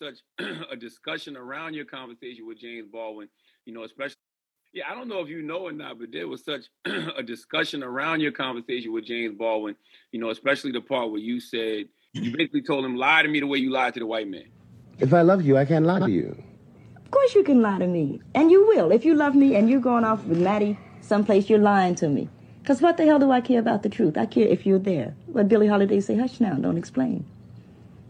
was 0.00 0.16
such 0.38 0.46
a 0.70 0.76
discussion 0.76 1.36
around 1.36 1.74
your 1.74 1.84
conversation 1.84 2.46
with 2.46 2.58
James 2.58 2.88
Baldwin, 2.90 3.28
you 3.64 3.74
know, 3.74 3.84
especially. 3.84 4.16
Yeah, 4.72 4.84
I 4.90 4.94
don't 4.94 5.06
know 5.06 5.20
if 5.20 5.28
you 5.28 5.40
know 5.40 5.58
or 5.58 5.72
not, 5.72 6.00
but 6.00 6.10
there 6.10 6.26
was 6.26 6.44
such 6.44 6.64
a 7.16 7.22
discussion 7.22 7.84
around 7.84 8.20
your 8.20 8.32
conversation 8.32 8.92
with 8.92 9.04
James 9.04 9.36
Baldwin, 9.38 9.76
you 10.10 10.18
know, 10.18 10.30
especially 10.30 10.72
the 10.72 10.80
part 10.80 11.12
where 11.12 11.20
you 11.20 11.38
said, 11.38 11.86
you 12.12 12.36
basically 12.36 12.62
told 12.62 12.84
him, 12.84 12.96
lie 12.96 13.22
to 13.22 13.28
me 13.28 13.38
the 13.38 13.46
way 13.46 13.58
you 13.58 13.70
lied 13.70 13.94
to 13.94 14.00
the 14.00 14.06
white 14.06 14.28
man. 14.28 14.46
If 14.98 15.14
I 15.14 15.22
love 15.22 15.42
you, 15.42 15.56
I 15.56 15.64
can't 15.64 15.86
lie 15.86 16.00
to 16.00 16.10
you. 16.10 16.36
Of 16.96 17.10
course 17.12 17.36
you 17.36 17.44
can 17.44 17.62
lie 17.62 17.78
to 17.78 17.86
me. 17.86 18.20
And 18.34 18.50
you 18.50 18.66
will. 18.66 18.90
If 18.90 19.04
you 19.04 19.14
love 19.14 19.36
me 19.36 19.54
and 19.54 19.70
you're 19.70 19.80
going 19.80 20.04
off 20.04 20.24
with 20.24 20.38
Maddie 20.38 20.76
someplace, 21.02 21.48
you're 21.48 21.60
lying 21.60 21.94
to 21.96 22.08
me. 22.08 22.28
Because 22.60 22.82
what 22.82 22.96
the 22.96 23.04
hell 23.04 23.20
do 23.20 23.30
I 23.30 23.40
care 23.40 23.60
about 23.60 23.84
the 23.84 23.88
truth? 23.88 24.18
I 24.18 24.26
care 24.26 24.48
if 24.48 24.66
you're 24.66 24.78
there. 24.80 25.14
But 25.28 25.48
Billie 25.48 25.68
Holiday 25.68 26.00
say, 26.00 26.16
hush 26.16 26.40
now, 26.40 26.54
don't 26.54 26.78
explain. 26.78 27.24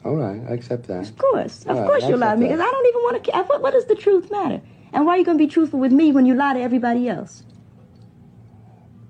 All 0.05 0.17
right, 0.17 0.41
I 0.49 0.53
accept 0.53 0.87
that. 0.89 1.09
Of 1.09 1.17
course. 1.17 1.65
Of 1.65 1.77
All 1.79 1.87
course 1.87 2.05
I 2.05 2.09
you'll 2.11 2.19
lie 2.19 2.35
to 2.35 2.41
me. 2.41 2.47
Because 2.47 2.61
I 2.61 2.71
don't 2.71 2.87
even 2.87 3.03
want 3.03 3.25
to 3.25 3.31
care. 3.31 3.43
What, 3.45 3.63
what 3.63 3.73
does 3.73 3.87
the 3.87 3.95
truth 3.95 4.31
matter? 4.31 4.61
And 4.93 5.07
why 5.07 5.15
are 5.15 5.19
you 5.19 5.25
going 5.25 5.39
to 5.39 5.45
be 5.45 5.51
truthful 5.51 5.81
with 5.81 5.93
me 5.93 6.13
when 6.13 6.27
you 6.27 6.35
lie 6.35 6.55
to 6.55 6.61
everybody 6.61 7.09
else? 7.09 7.43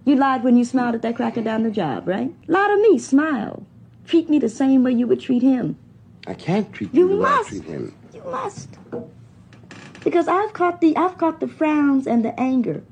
You 0.05 0.17
lied 0.17 0.45
when 0.45 0.57
you 0.57 0.65
smiled 0.65 0.95
at 0.95 1.03
that 1.03 1.17
cracker 1.17 1.41
down 1.43 1.63
the 1.63 1.71
job, 1.71 2.07
right? 2.07 2.33
Lie 2.47 2.69
to 2.69 2.91
me, 2.91 2.99
smile. 2.99 3.67
Treat 4.05 4.29
me 4.31 4.39
the 4.39 4.49
same 4.49 4.85
way 4.85 4.93
you 4.93 5.07
would 5.07 5.21
treat 5.21 5.43
him. 5.43 5.77
I 6.27 6.35
can't 6.35 6.73
treat 6.73 6.93
you, 6.95 7.01
You 7.03 7.09
the 7.09 7.17
way 7.23 7.29
I 7.31 7.37
must. 7.37 7.49
treat 7.49 7.65
him. 7.65 7.95
You 8.15 8.23
must. 8.25 8.69
Because 10.05 10.29
I've 10.29 10.53
caught 10.53 10.81
the 10.81 10.97
I've 10.97 11.17
caught 11.17 11.41
the 11.41 11.49
frowns 11.49 12.07
and 12.07 12.25
the 12.25 12.39
anger. 12.39 12.83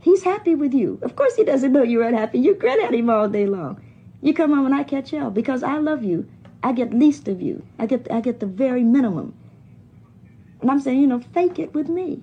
He's 0.00 0.22
happy 0.22 0.54
with 0.54 0.72
you. 0.72 0.98
Of 1.02 1.14
course 1.16 1.36
he 1.36 1.44
doesn't 1.44 1.72
know 1.72 1.82
you're 1.82 2.04
unhappy. 2.04 2.38
You 2.38 2.54
grin 2.54 2.80
at 2.82 2.94
him 2.94 3.10
all 3.10 3.28
day 3.28 3.46
long. 3.46 3.80
You 4.22 4.32
come 4.32 4.54
home 4.54 4.64
and 4.66 4.74
I 4.74 4.84
catch 4.84 5.10
hell 5.10 5.30
because 5.30 5.62
I 5.62 5.76
love 5.76 6.02
you. 6.02 6.26
I 6.62 6.72
get 6.72 6.92
least 6.92 7.28
of 7.28 7.40
you. 7.40 7.64
I 7.78 7.86
get 7.86 8.10
I 8.10 8.20
get 8.20 8.40
the 8.40 8.46
very 8.46 8.82
minimum. 8.82 9.34
And 10.60 10.70
I'm 10.70 10.80
saying, 10.80 11.00
you 11.00 11.06
know, 11.06 11.20
fake 11.20 11.58
it 11.58 11.74
with 11.74 11.88
me. 11.88 12.22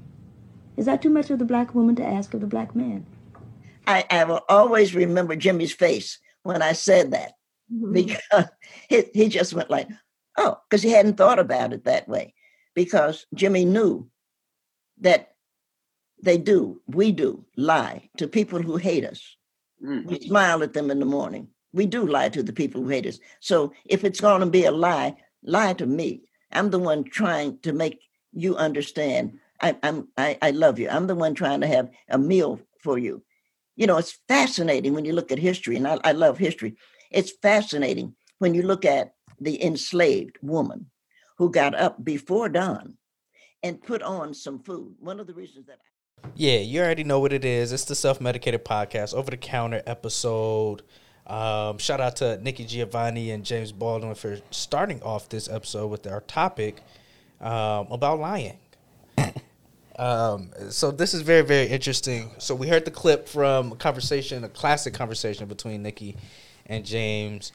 Is 0.77 0.85
that 0.85 1.01
too 1.01 1.09
much 1.09 1.29
of 1.29 1.39
the 1.39 1.45
black 1.45 1.73
woman 1.73 1.95
to 1.95 2.05
ask 2.05 2.33
of 2.33 2.41
the 2.41 2.47
black 2.47 2.75
man? 2.75 3.05
I, 3.87 4.05
I 4.09 4.23
will 4.25 4.41
always 4.49 4.95
remember 4.95 5.35
Jimmy's 5.35 5.71
face 5.71 6.19
when 6.43 6.61
I 6.61 6.73
said 6.73 7.11
that 7.11 7.33
because 7.91 8.21
he, 8.89 9.03
he 9.13 9.29
just 9.29 9.53
went 9.53 9.69
like, 9.69 9.87
oh, 10.37 10.57
because 10.69 10.83
he 10.83 10.91
hadn't 10.91 11.17
thought 11.17 11.39
about 11.39 11.71
it 11.71 11.85
that 11.85 12.07
way. 12.07 12.33
Because 12.73 13.25
Jimmy 13.33 13.63
knew 13.63 14.09
that 14.99 15.33
they 16.21 16.37
do, 16.37 16.81
we 16.87 17.11
do 17.11 17.45
lie 17.55 18.09
to 18.17 18.27
people 18.27 18.61
who 18.61 18.77
hate 18.77 19.05
us. 19.05 19.37
Mm. 19.83 20.05
We 20.05 20.19
smile 20.19 20.63
at 20.63 20.73
them 20.73 20.91
in 20.91 20.99
the 20.99 21.05
morning. 21.05 21.49
We 21.75 21.85
do 21.85 22.07
lie 22.07 22.29
to 22.29 22.41
the 22.41 22.53
people 22.53 22.81
who 22.81 22.87
hate 22.87 23.05
us. 23.05 23.19
So 23.41 23.73
if 23.83 24.05
it's 24.05 24.21
going 24.21 24.39
to 24.39 24.47
be 24.47 24.63
a 24.63 24.71
lie, 24.71 25.17
lie 25.43 25.73
to 25.73 25.85
me. 25.85 26.21
I'm 26.53 26.69
the 26.69 26.79
one 26.79 27.03
trying 27.03 27.59
to 27.59 27.73
make 27.73 27.99
you 28.31 28.55
understand. 28.55 29.37
I, 29.61 29.75
I'm 29.83 30.07
I, 30.17 30.37
I 30.41 30.51
love 30.51 30.79
you. 30.79 30.87
I'm 30.89 31.05
the 31.05 31.15
one 31.15 31.35
trying 31.35 31.59
to 31.61 31.67
have 31.67 31.89
a 32.09 32.17
meal 32.17 32.61
for 32.81 32.97
you. 32.97 33.23
You 33.75 33.87
know, 33.87 33.97
it's 33.97 34.19
fascinating 34.29 34.93
when 34.93 35.03
you 35.03 35.11
look 35.11 35.33
at 35.33 35.37
history, 35.37 35.75
and 35.75 35.85
I, 35.85 35.99
I 36.05 36.13
love 36.13 36.37
history. 36.37 36.77
It's 37.11 37.33
fascinating 37.41 38.15
when 38.39 38.53
you 38.53 38.61
look 38.61 38.85
at 38.85 39.13
the 39.41 39.61
enslaved 39.61 40.37
woman 40.41 40.89
who 41.37 41.51
got 41.51 41.75
up 41.75 42.05
before 42.05 42.47
dawn 42.47 42.93
and 43.63 43.83
put 43.83 44.01
on 44.01 44.33
some 44.33 44.59
food. 44.59 44.95
One 44.99 45.19
of 45.19 45.27
the 45.27 45.33
reasons 45.33 45.65
that 45.67 45.79
Yeah, 46.35 46.59
you 46.59 46.79
already 46.79 47.03
know 47.03 47.19
what 47.19 47.33
it 47.33 47.43
is. 47.43 47.73
It's 47.73 47.83
the 47.83 47.95
Self 47.95 48.21
Medicated 48.21 48.63
Podcast, 48.63 49.13
over 49.13 49.29
the 49.29 49.35
counter 49.37 49.83
episode. 49.85 50.83
Um, 51.27 51.77
shout 51.79 51.99
out 52.01 52.17
to 52.17 52.37
Nikki 52.37 52.65
Giovanni 52.65 53.31
and 53.31 53.43
James 53.43 53.71
Baldwin 53.71 54.15
for 54.15 54.39
starting 54.51 55.01
off 55.01 55.29
this 55.29 55.49
episode 55.49 55.87
with 55.87 56.05
our 56.07 56.21
topic 56.21 56.81
um, 57.41 57.87
about 57.91 58.19
lying. 58.19 58.57
Um, 59.97 60.51
so 60.71 60.91
this 60.91 61.13
is 61.13 61.21
very, 61.21 61.41
very 61.41 61.67
interesting. 61.67 62.31
So 62.37 62.53
we 62.53 62.67
heard 62.67 62.83
the 62.83 62.91
clip 62.91 63.29
from 63.29 63.71
a 63.71 63.75
conversation, 63.77 64.43
a 64.43 64.49
classic 64.49 64.93
conversation 64.93 65.47
between 65.47 65.83
Nikki 65.83 66.17
and 66.65 66.85
James. 66.85 67.53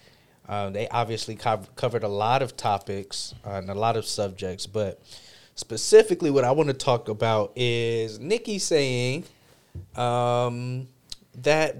Um, 0.48 0.72
they 0.72 0.88
obviously 0.88 1.36
cov- 1.36 1.74
covered 1.76 2.02
a 2.02 2.08
lot 2.08 2.40
of 2.40 2.56
topics 2.56 3.34
uh, 3.46 3.50
and 3.50 3.68
a 3.68 3.74
lot 3.74 3.96
of 3.96 4.06
subjects, 4.06 4.66
but 4.66 5.02
specifically, 5.54 6.30
what 6.30 6.44
I 6.44 6.52
want 6.52 6.68
to 6.68 6.74
talk 6.74 7.08
about 7.08 7.52
is 7.56 8.18
Nikki 8.18 8.58
saying 8.58 9.24
um, 9.94 10.88
that 11.42 11.76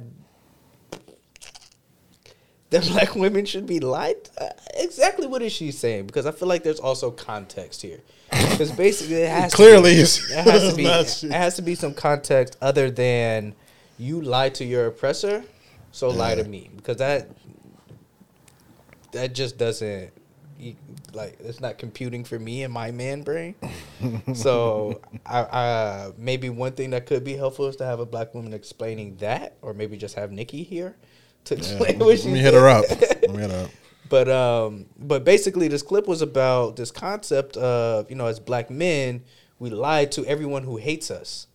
that 2.70 2.86
black 2.88 3.14
women 3.14 3.44
should 3.44 3.66
be 3.66 3.80
lied. 3.80 4.16
Uh, 4.38 4.48
exactly 4.74 5.26
what 5.26 5.42
is 5.42 5.52
she 5.52 5.70
saying? 5.70 6.06
Because 6.06 6.26
I 6.26 6.32
feel 6.32 6.48
like 6.48 6.62
there's 6.62 6.80
also 6.80 7.10
context 7.10 7.82
here. 7.82 8.00
Because 8.30 8.70
basically, 8.72 9.16
it 9.16 9.28
has 9.28 9.52
Clearly, 9.52 9.90
to 9.90 9.96
be, 9.96 10.34
it 10.34 10.44
has 10.44 10.70
to 10.70 10.76
be 10.76 10.84
it 11.28 11.32
has 11.32 11.56
to 11.56 11.62
be 11.62 11.74
some 11.74 11.94
context 11.94 12.56
other 12.62 12.90
than 12.90 13.54
you 13.98 14.22
lie 14.22 14.48
to 14.50 14.64
your 14.64 14.86
oppressor, 14.86 15.44
so 15.92 16.08
lie 16.08 16.36
to 16.36 16.44
me 16.44 16.70
because 16.76 16.98
that 16.98 17.28
that 19.12 19.34
just 19.34 19.58
doesn't 19.58 20.12
like 21.12 21.36
it's 21.40 21.60
not 21.60 21.76
computing 21.78 22.22
for 22.22 22.38
me 22.38 22.62
in 22.62 22.70
my 22.70 22.92
man 22.92 23.22
brain. 23.22 23.56
so 24.34 25.00
I, 25.26 25.40
I 25.40 26.12
maybe 26.16 26.50
one 26.50 26.72
thing 26.72 26.90
that 26.90 27.06
could 27.06 27.24
be 27.24 27.34
helpful 27.34 27.66
is 27.66 27.74
to 27.76 27.84
have 27.84 27.98
a 27.98 28.06
black 28.06 28.32
woman 28.32 28.52
explaining 28.52 29.16
that, 29.16 29.56
or 29.60 29.74
maybe 29.74 29.96
just 29.96 30.14
have 30.14 30.30
Nikki 30.30 30.62
here 30.62 30.94
to 31.44 31.56
what 31.78 31.98
Let 31.98 32.20
she 32.20 32.28
me 32.28 32.38
hit 32.38 32.54
her 32.54 32.68
up. 32.68 32.84
Let 32.90 33.30
me 33.30 33.38
hit 33.38 33.50
her 33.50 33.64
up. 33.64 33.70
but 34.08 34.28
um, 34.28 34.86
but 34.98 35.24
basically, 35.24 35.68
this 35.68 35.82
clip 35.82 36.06
was 36.06 36.22
about 36.22 36.76
this 36.76 36.90
concept 36.90 37.56
of 37.56 38.10
you 38.10 38.16
know, 38.16 38.26
as 38.26 38.40
black 38.40 38.70
men, 38.70 39.22
we 39.58 39.70
lie 39.70 40.04
to 40.06 40.24
everyone 40.26 40.64
who 40.64 40.76
hates 40.76 41.10
us, 41.10 41.46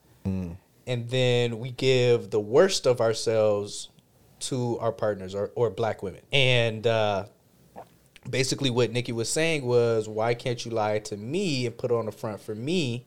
and 0.87 1.09
then 1.09 1.59
we 1.59 1.71
give 1.71 2.29
the 2.31 2.39
worst 2.39 2.85
of 2.87 3.01
ourselves 3.01 3.89
to 4.39 4.77
our 4.79 4.91
partners 4.91 5.35
or 5.35 5.51
or 5.55 5.69
black 5.69 6.01
women. 6.03 6.21
And 6.31 6.85
uh, 6.87 7.25
basically, 8.29 8.69
what 8.69 8.91
Nikki 8.91 9.11
was 9.11 9.29
saying 9.29 9.65
was, 9.65 10.07
why 10.07 10.33
can't 10.33 10.63
you 10.65 10.71
lie 10.71 10.99
to 10.99 11.17
me 11.17 11.65
and 11.67 11.77
put 11.77 11.91
on 11.91 12.05
the 12.05 12.11
front 12.11 12.39
for 12.41 12.55
me, 12.55 13.05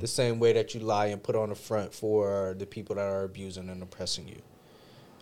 the 0.00 0.06
same 0.06 0.38
way 0.38 0.52
that 0.52 0.74
you 0.74 0.80
lie 0.80 1.06
and 1.06 1.22
put 1.22 1.34
on 1.34 1.48
the 1.48 1.54
front 1.54 1.92
for 1.92 2.54
the 2.58 2.66
people 2.66 2.94
that 2.96 3.06
are 3.06 3.24
abusing 3.24 3.68
and 3.68 3.82
oppressing 3.82 4.28
you. 4.28 4.40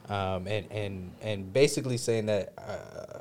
Um, 0.08 0.46
and 0.46 0.70
and 0.70 1.12
and 1.22 1.52
basically 1.52 1.96
saying 1.96 2.26
that 2.26 2.52
uh, 2.58 3.20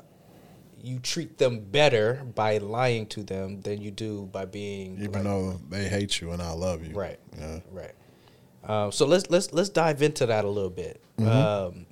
you 0.82 0.98
treat 0.98 1.38
them 1.38 1.60
better 1.60 2.22
by 2.34 2.58
lying 2.58 3.06
to 3.06 3.22
them 3.22 3.62
than 3.62 3.80
you 3.80 3.90
do 3.90 4.28
by 4.32 4.44
being 4.44 4.96
Even 4.98 5.12
like- 5.12 5.22
though 5.24 5.60
they 5.70 5.88
hate 5.88 6.20
you 6.20 6.32
and 6.32 6.42
I 6.42 6.52
love 6.52 6.86
you. 6.86 6.94
right, 6.94 7.18
Yeah. 7.38 7.60
right. 7.72 7.92
Um, 8.64 8.92
so 8.92 9.06
let's 9.06 9.30
let's 9.30 9.52
let's 9.52 9.70
dive 9.70 10.02
into 10.02 10.26
that 10.26 10.44
a 10.44 10.48
little 10.48 10.70
bit. 10.70 11.00
Um, 11.18 11.86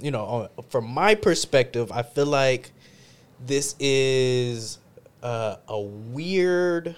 you 0.00 0.10
know, 0.10 0.48
from 0.70 0.86
my 0.88 1.14
perspective, 1.14 1.90
I 1.92 2.02
feel 2.02 2.26
like 2.26 2.72
this 3.44 3.74
is 3.78 4.78
uh, 5.22 5.56
a 5.68 5.80
weird, 5.80 6.96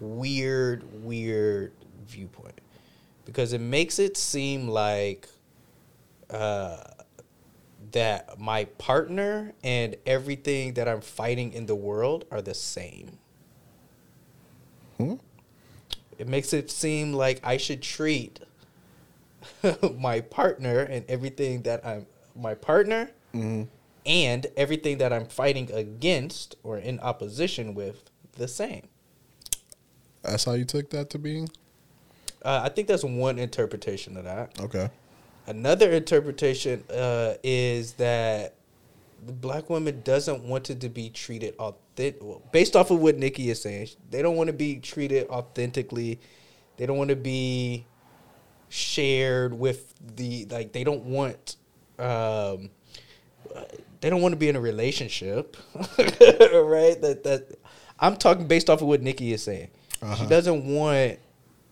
weird, 0.00 0.84
weird 1.04 1.72
viewpoint 2.06 2.60
because 3.24 3.52
it 3.52 3.60
makes 3.60 3.98
it 3.98 4.16
seem 4.16 4.68
like 4.68 5.28
uh, 6.30 6.84
that 7.92 8.38
my 8.38 8.64
partner 8.64 9.52
and 9.64 9.96
everything 10.06 10.74
that 10.74 10.88
I'm 10.88 11.00
fighting 11.00 11.52
in 11.52 11.66
the 11.66 11.74
world 11.74 12.24
are 12.30 12.42
the 12.42 12.54
same. 12.54 13.18
It 16.18 16.28
makes 16.28 16.52
it 16.52 16.70
seem 16.70 17.12
like 17.14 17.40
I 17.42 17.56
should 17.56 17.82
treat 17.82 18.40
my 19.98 20.20
partner 20.20 20.80
and 20.80 21.04
everything 21.08 21.62
that 21.62 21.84
I'm 21.84 22.06
my 22.36 22.54
partner 22.54 23.10
and 24.06 24.46
everything 24.56 24.98
that 24.98 25.12
I'm 25.12 25.26
fighting 25.26 25.70
against 25.72 26.56
or 26.62 26.78
in 26.78 27.00
opposition 27.00 27.74
with 27.74 28.10
the 28.34 28.48
same. 28.48 28.88
That's 30.22 30.44
how 30.44 30.52
you 30.52 30.64
took 30.64 30.90
that 30.90 31.10
to 31.10 31.18
being? 31.18 31.48
Uh, 32.42 32.60
I 32.64 32.68
think 32.68 32.88
that's 32.88 33.04
one 33.04 33.38
interpretation 33.38 34.16
of 34.16 34.24
that. 34.24 34.58
Okay. 34.60 34.90
Another 35.50 35.90
interpretation 35.90 36.84
uh, 36.88 37.34
is 37.42 37.94
that 37.94 38.54
the 39.26 39.32
black 39.32 39.68
woman 39.68 40.00
doesn't 40.04 40.44
want 40.44 40.70
it 40.70 40.80
to 40.82 40.88
be 40.88 41.10
treated 41.10 41.56
authentic. 41.58 42.22
Well, 42.22 42.40
based 42.52 42.76
off 42.76 42.92
of 42.92 43.00
what 43.00 43.16
Nikki 43.16 43.50
is 43.50 43.60
saying, 43.60 43.88
they 44.10 44.22
don't 44.22 44.36
want 44.36 44.46
to 44.46 44.52
be 44.52 44.76
treated 44.76 45.28
authentically. 45.28 46.20
They 46.76 46.86
don't 46.86 46.98
want 46.98 47.10
to 47.10 47.16
be 47.16 47.84
shared 48.68 49.52
with 49.52 49.92
the 50.16 50.46
like. 50.50 50.72
They 50.72 50.84
don't 50.84 51.04
want. 51.06 51.56
Um, 51.98 52.70
they 54.00 54.08
don't 54.08 54.22
want 54.22 54.32
to 54.32 54.38
be 54.38 54.48
in 54.48 54.54
a 54.54 54.60
relationship, 54.60 55.56
right? 55.74 56.96
That 57.00 57.22
that 57.24 57.58
I'm 57.98 58.16
talking 58.16 58.46
based 58.46 58.70
off 58.70 58.82
of 58.82 58.86
what 58.86 59.02
Nikki 59.02 59.32
is 59.32 59.42
saying. 59.42 59.70
She 60.16 60.26
doesn't 60.26 60.64
want 60.64 61.18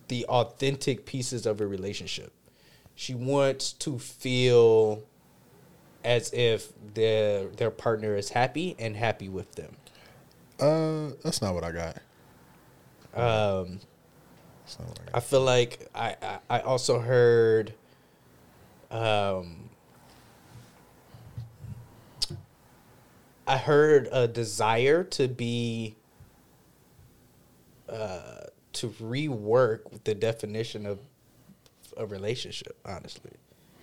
the 0.09 0.27
authentic 0.27 1.07
pieces 1.07 1.47
of 1.47 1.61
a 1.61 1.67
relationship. 1.67 2.33
She 2.99 3.15
wants 3.15 3.75
to 3.75 3.97
feel 3.97 5.05
as 6.03 6.33
if 6.33 6.73
their 6.95 7.47
their 7.47 7.71
partner 7.71 8.17
is 8.17 8.31
happy 8.31 8.75
and 8.77 8.97
happy 8.97 9.29
with 9.29 9.53
them. 9.53 9.77
Uh, 10.59 11.15
that's 11.23 11.41
not 11.41 11.55
what 11.55 11.63
I 11.63 11.71
got. 11.71 11.97
Um, 13.15 13.79
That's 14.65 14.81
not 14.81 14.89
what 14.89 14.99
I 15.01 15.05
got. 15.05 15.15
I 15.15 15.21
feel 15.21 15.43
like 15.43 15.89
I, 15.95 16.17
I, 16.21 16.39
I 16.51 16.61
also 16.63 16.99
heard 16.99 17.73
um 18.91 19.71
I 23.47 23.59
heard 23.59 24.09
a 24.11 24.27
desire 24.27 25.05
to 25.05 25.29
be 25.29 25.95
uh 27.89 28.41
to 28.73 28.89
rework 28.89 30.03
the 30.03 30.17
definition 30.17 30.85
of 30.85 30.99
a 31.99 32.07
relationship, 32.07 32.79
honestly. 32.85 33.33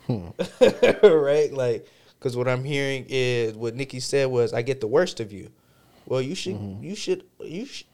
Hmm. 0.07 0.29
right? 1.05 1.51
Like 1.51 1.87
cuz 2.19 2.37
what 2.37 2.47
I'm 2.47 2.63
hearing 2.63 3.05
is 3.09 3.55
what 3.55 3.75
Nikki 3.75 3.99
said 3.99 4.27
was 4.27 4.53
I 4.53 4.61
get 4.61 4.81
the 4.81 4.87
worst 4.87 5.19
of 5.19 5.31
you. 5.31 5.49
Well, 6.05 6.21
you 6.21 6.35
should 6.35 6.55
mm-hmm. 6.55 6.83
you 6.83 6.95
should 6.95 7.23
you 7.39 7.65
should 7.65 7.87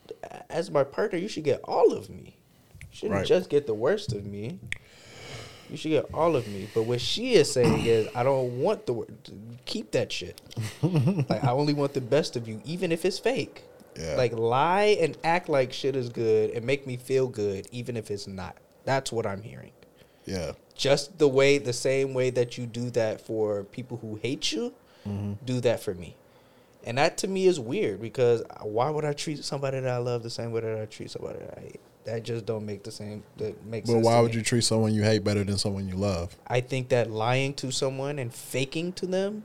as 0.49 0.69
my 0.69 0.83
partner, 0.83 1.17
you 1.17 1.27
should 1.27 1.43
get 1.43 1.61
all 1.63 1.93
of 1.93 2.09
me. 2.09 2.37
You 2.81 2.87
shouldn't 2.91 3.19
Right. 3.19 3.25
just 3.27 3.49
get 3.49 3.67
the 3.67 3.73
worst 3.73 4.11
of 4.13 4.25
me. 4.25 4.59
You 5.69 5.77
should 5.77 5.91
get 5.91 6.13
all 6.13 6.35
of 6.35 6.47
me. 6.47 6.67
But 6.73 6.83
what 6.83 6.99
she 6.99 7.33
is 7.35 7.49
saying 7.51 7.85
is, 7.85 8.09
I 8.13 8.23
don't 8.23 8.59
want 8.59 8.85
the 8.85 8.93
word. 8.93 9.15
Keep 9.65 9.91
that 9.91 10.11
shit. 10.11 10.41
like 10.83 11.43
I 11.43 11.51
only 11.51 11.73
want 11.73 11.93
the 11.93 12.01
best 12.01 12.35
of 12.35 12.47
you, 12.47 12.61
even 12.65 12.91
if 12.91 13.05
it's 13.05 13.19
fake. 13.19 13.63
Yeah. 13.97 14.15
Like 14.15 14.33
lie 14.33 14.97
and 14.99 15.17
act 15.23 15.49
like 15.49 15.71
shit 15.73 15.95
is 15.95 16.09
good 16.09 16.51
and 16.51 16.65
make 16.65 16.85
me 16.85 16.97
feel 16.97 17.27
good, 17.27 17.67
even 17.71 17.95
if 17.97 18.11
it's 18.11 18.27
not. 18.27 18.57
That's 18.83 19.11
what 19.11 19.25
I'm 19.25 19.41
hearing. 19.41 19.71
Yeah. 20.25 20.51
Just 20.75 21.17
the 21.19 21.27
way, 21.27 21.57
the 21.57 21.73
same 21.73 22.13
way 22.13 22.29
that 22.31 22.57
you 22.57 22.65
do 22.65 22.89
that 22.91 23.21
for 23.21 23.63
people 23.65 23.97
who 23.97 24.15
hate 24.15 24.51
you, 24.51 24.73
Mm-hmm. 25.07 25.33
do 25.45 25.59
that 25.61 25.81
for 25.81 25.95
me. 25.95 26.15
And 26.83 26.99
that 26.99 27.17
to 27.19 27.27
me 27.27 27.47
is 27.47 27.59
weird 27.59 27.99
because 28.01 28.43
why 28.61 28.89
would 28.91 29.03
I 29.03 29.13
treat 29.13 29.43
somebody 29.43 29.79
that 29.79 29.89
I 29.89 29.97
love 29.97 30.21
the 30.21 30.29
same 30.29 30.51
way 30.51 30.61
that 30.61 30.79
I 30.79 30.85
treat 30.85 31.09
somebody 31.09 31.39
that 31.39 31.57
I 31.57 31.61
hate? 31.61 31.79
That 32.05 32.21
just 32.23 32.45
don't 32.45 32.67
make 32.67 32.83
the 32.83 32.91
same. 32.91 33.23
That 33.37 33.65
makes. 33.65 33.89
But 33.89 33.99
why 34.01 34.19
would 34.19 34.29
me. 34.31 34.37
you 34.37 34.43
treat 34.43 34.63
someone 34.63 34.93
you 34.93 35.01
hate 35.01 35.23
better 35.23 35.43
than 35.43 35.57
someone 35.57 35.87
you 35.87 35.95
love? 35.95 36.35
I 36.45 36.61
think 36.61 36.89
that 36.89 37.09
lying 37.09 37.55
to 37.55 37.71
someone 37.71 38.19
and 38.19 38.31
faking 38.31 38.93
to 38.93 39.07
them 39.07 39.43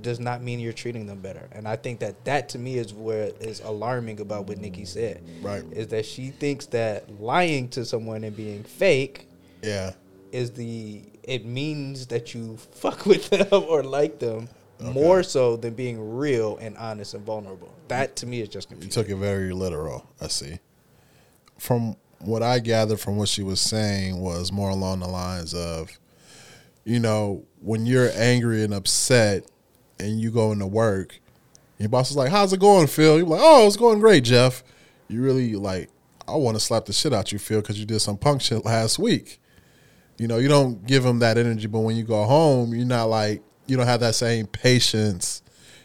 does 0.00 0.20
not 0.20 0.42
mean 0.42 0.58
you're 0.58 0.72
treating 0.72 1.06
them 1.06 1.20
better. 1.20 1.50
And 1.52 1.68
I 1.68 1.76
think 1.76 2.00
that 2.00 2.24
that 2.24 2.48
to 2.50 2.58
me 2.58 2.78
is 2.78 2.94
where 2.94 3.30
is 3.40 3.60
alarming 3.60 4.20
about 4.20 4.46
what 4.46 4.56
Nikki 4.56 4.86
said. 4.86 5.22
Right. 5.42 5.64
Is 5.72 5.88
that 5.88 6.06
she 6.06 6.30
thinks 6.30 6.64
that 6.66 7.20
lying 7.20 7.68
to 7.70 7.84
someone 7.84 8.24
and 8.24 8.34
being 8.34 8.64
fake 8.64 9.27
Yeah. 9.62 9.92
is 10.32 10.52
the 10.52 11.02
it 11.22 11.44
means 11.44 12.06
that 12.06 12.34
you 12.34 12.56
fuck 12.72 13.06
with 13.06 13.28
them 13.30 13.64
or 13.68 13.82
like 13.82 14.18
them 14.18 14.48
more 14.80 15.22
so 15.22 15.56
than 15.56 15.74
being 15.74 16.16
real 16.16 16.56
and 16.58 16.76
honest 16.76 17.14
and 17.14 17.24
vulnerable. 17.24 17.74
That 17.88 18.16
to 18.16 18.26
me 18.26 18.40
is 18.40 18.48
just 18.48 18.70
You 18.70 18.88
took 18.88 19.08
it 19.08 19.16
very 19.16 19.52
literal. 19.52 20.08
I 20.20 20.28
see. 20.28 20.58
From 21.58 21.96
what 22.20 22.42
I 22.42 22.60
gathered 22.60 23.00
from 23.00 23.16
what 23.16 23.28
she 23.28 23.42
was 23.42 23.60
saying 23.60 24.20
was 24.20 24.52
more 24.52 24.70
along 24.70 25.00
the 25.00 25.08
lines 25.08 25.54
of, 25.54 25.90
you 26.84 27.00
know, 27.00 27.44
when 27.60 27.86
you're 27.86 28.10
angry 28.14 28.62
and 28.62 28.72
upset 28.72 29.44
and 29.98 30.20
you 30.20 30.30
go 30.30 30.52
into 30.52 30.66
work, 30.66 31.20
your 31.78 31.88
boss 31.88 32.10
is 32.10 32.16
like, 32.16 32.30
"How's 32.30 32.52
it 32.52 32.60
going, 32.60 32.86
Phil?" 32.86 33.18
You're 33.18 33.26
like, 33.26 33.40
"Oh, 33.42 33.66
it's 33.66 33.76
going 33.76 34.00
great, 34.00 34.24
Jeff." 34.24 34.64
You 35.08 35.22
really 35.22 35.54
like, 35.54 35.90
I 36.26 36.36
want 36.36 36.56
to 36.56 36.60
slap 36.60 36.86
the 36.86 36.92
shit 36.92 37.12
out 37.12 37.32
you, 37.32 37.38
Phil, 37.38 37.60
because 37.60 37.78
you 37.78 37.86
did 37.86 38.00
some 38.00 38.18
punk 38.18 38.42
shit 38.42 38.64
last 38.64 38.98
week. 38.98 39.40
You 40.18 40.26
know, 40.26 40.38
you 40.38 40.48
don't 40.48 40.84
give 40.86 41.02
them 41.04 41.20
that 41.20 41.38
energy, 41.38 41.66
but 41.68 41.80
when 41.80 41.96
you 41.96 42.02
go 42.04 42.24
home, 42.24 42.74
you're 42.74 42.84
not 42.86 43.04
like 43.04 43.42
you 43.66 43.76
don't 43.76 43.86
have 43.86 44.00
that 44.00 44.14
same 44.14 44.46
patience 44.46 45.42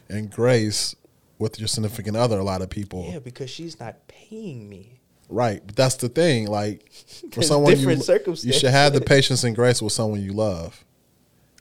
and 0.09 0.29
grace 0.31 0.95
with 1.39 1.59
your 1.59 1.67
significant 1.67 2.17
other. 2.17 2.39
A 2.39 2.43
lot 2.43 2.61
of 2.61 2.69
people, 2.69 3.09
Yeah, 3.11 3.19
because 3.19 3.49
she's 3.49 3.79
not 3.79 4.07
paying 4.07 4.67
me. 4.67 4.99
Right. 5.29 5.61
But 5.65 5.75
that's 5.75 5.95
the 5.95 6.09
thing. 6.09 6.47
Like 6.47 6.91
for 7.31 7.41
someone 7.43 7.77
you, 7.79 7.89
you 7.89 8.53
should 8.53 8.71
have 8.71 8.93
the 8.93 9.01
patience 9.01 9.43
and 9.43 9.55
grace 9.55 9.81
with 9.81 9.93
someone 9.93 10.21
you 10.21 10.33
love. 10.33 10.83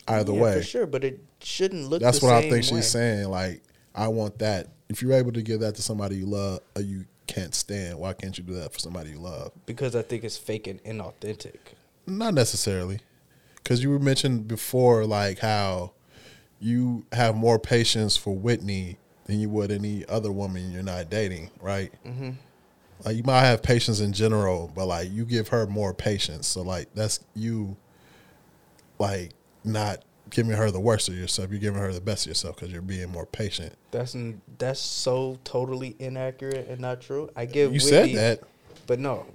Either 0.08 0.32
Yeah, 0.32 0.40
way. 0.40 0.54
for 0.54 0.62
sure, 0.62 0.86
but 0.86 1.04
it 1.04 1.20
shouldn't 1.40 1.88
look. 1.88 2.02
That's 2.02 2.22
what 2.22 2.32
I 2.32 2.48
think 2.48 2.64
she's 2.64 2.88
saying. 2.88 3.28
Like, 3.28 3.62
I 3.94 4.08
want 4.08 4.38
that. 4.40 4.68
If 4.88 5.00
you're 5.00 5.12
able 5.12 5.32
to 5.32 5.42
give 5.42 5.60
that 5.60 5.74
to 5.76 5.82
somebody 5.82 6.16
you 6.16 6.26
love 6.26 6.60
or 6.74 6.82
you 6.82 7.04
can't 7.26 7.54
stand, 7.54 7.98
why 7.98 8.12
can't 8.12 8.36
you 8.36 8.44
do 8.44 8.54
that 8.54 8.72
for 8.72 8.78
somebody 8.78 9.10
you 9.10 9.18
love? 9.18 9.52
because 9.64 9.94
I 9.94 10.02
think 10.02 10.24
it's 10.24 10.36
fake 10.36 10.66
and 10.66 10.82
inauthentic. 10.84 11.56
Not 12.06 12.34
necessarily. 12.34 13.00
Because 13.56 13.82
you 13.82 13.90
were 13.90 13.98
mentioned 13.98 14.48
before, 14.48 15.06
like 15.06 15.38
how 15.38 15.92
you 16.58 17.04
have 17.12 17.34
more 17.34 17.58
patience 17.58 18.16
for 18.16 18.34
Whitney 18.36 18.98
than 19.26 19.38
you 19.40 19.48
would 19.48 19.70
any 19.70 20.04
other 20.06 20.32
woman 20.32 20.72
you're 20.72 20.82
not 20.82 21.10
dating, 21.10 21.50
right? 21.60 21.92
Mm-hmm. 22.04 22.30
Like 23.04 23.16
you 23.16 23.22
might 23.24 23.42
have 23.42 23.62
patience 23.62 24.00
in 24.00 24.12
general, 24.12 24.70
but 24.74 24.86
like 24.86 25.10
you 25.10 25.24
give 25.24 25.48
her 25.48 25.66
more 25.66 25.94
patience. 25.94 26.46
So 26.46 26.62
like 26.62 26.88
that's 26.94 27.20
you, 27.34 27.76
like 28.98 29.32
not 29.64 30.04
giving 30.30 30.52
her 30.56 30.70
the 30.70 30.80
worst 30.80 31.08
of 31.08 31.14
yourself. 31.16 31.50
You're 31.50 31.60
giving 31.60 31.80
her 31.80 31.92
the 31.92 32.00
best 32.00 32.26
of 32.26 32.30
yourself 32.30 32.56
because 32.56 32.72
you're 32.72 32.82
being 32.82 33.10
more 33.10 33.26
patient. 33.26 33.74
That's 33.90 34.16
that's 34.58 34.80
so 34.80 35.38
totally 35.44 35.94
inaccurate 35.98 36.68
and 36.68 36.80
not 36.80 37.00
true. 37.00 37.30
I 37.36 37.44
give 37.46 37.72
You 37.72 37.80
said 37.80 38.14
that. 38.16 38.40
but 38.86 38.98
no. 38.98 39.26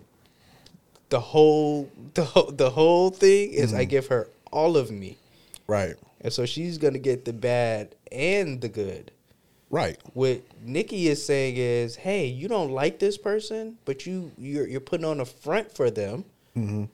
The 1.09 1.19
whole 1.19 1.89
the 2.13 2.25
whole, 2.25 2.51
the 2.51 2.69
whole 2.69 3.09
thing 3.11 3.51
is 3.53 3.71
Mm-hmm. 3.71 3.79
I 3.79 3.83
give 3.85 4.07
her 4.07 4.27
all 4.51 4.75
of 4.77 4.91
me, 4.91 5.17
Right. 5.67 5.95
and 6.21 6.31
so 6.33 6.45
she's 6.45 6.77
gonna 6.77 6.99
get 6.99 7.25
the 7.25 7.33
bad 7.33 7.95
and 8.11 8.59
the 8.61 8.69
good. 8.69 9.11
Right. 9.69 9.97
What 10.13 10.41
Nikki 10.63 11.07
is 11.09 11.25
saying 11.25 11.55
is, 11.57 11.97
hey, 11.97 12.25
you 12.27 12.47
don't 12.47 12.71
like 12.71 12.99
this 12.99 13.17
person, 13.17 13.77
but 13.85 14.05
you 14.05 14.31
you're 14.37 14.67
you're 14.67 14.79
putting 14.81 15.05
on 15.05 15.19
a 15.19 15.25
front 15.25 15.71
for 15.73 15.89
them. 15.91 16.25
Mm-hmm. 16.57 16.85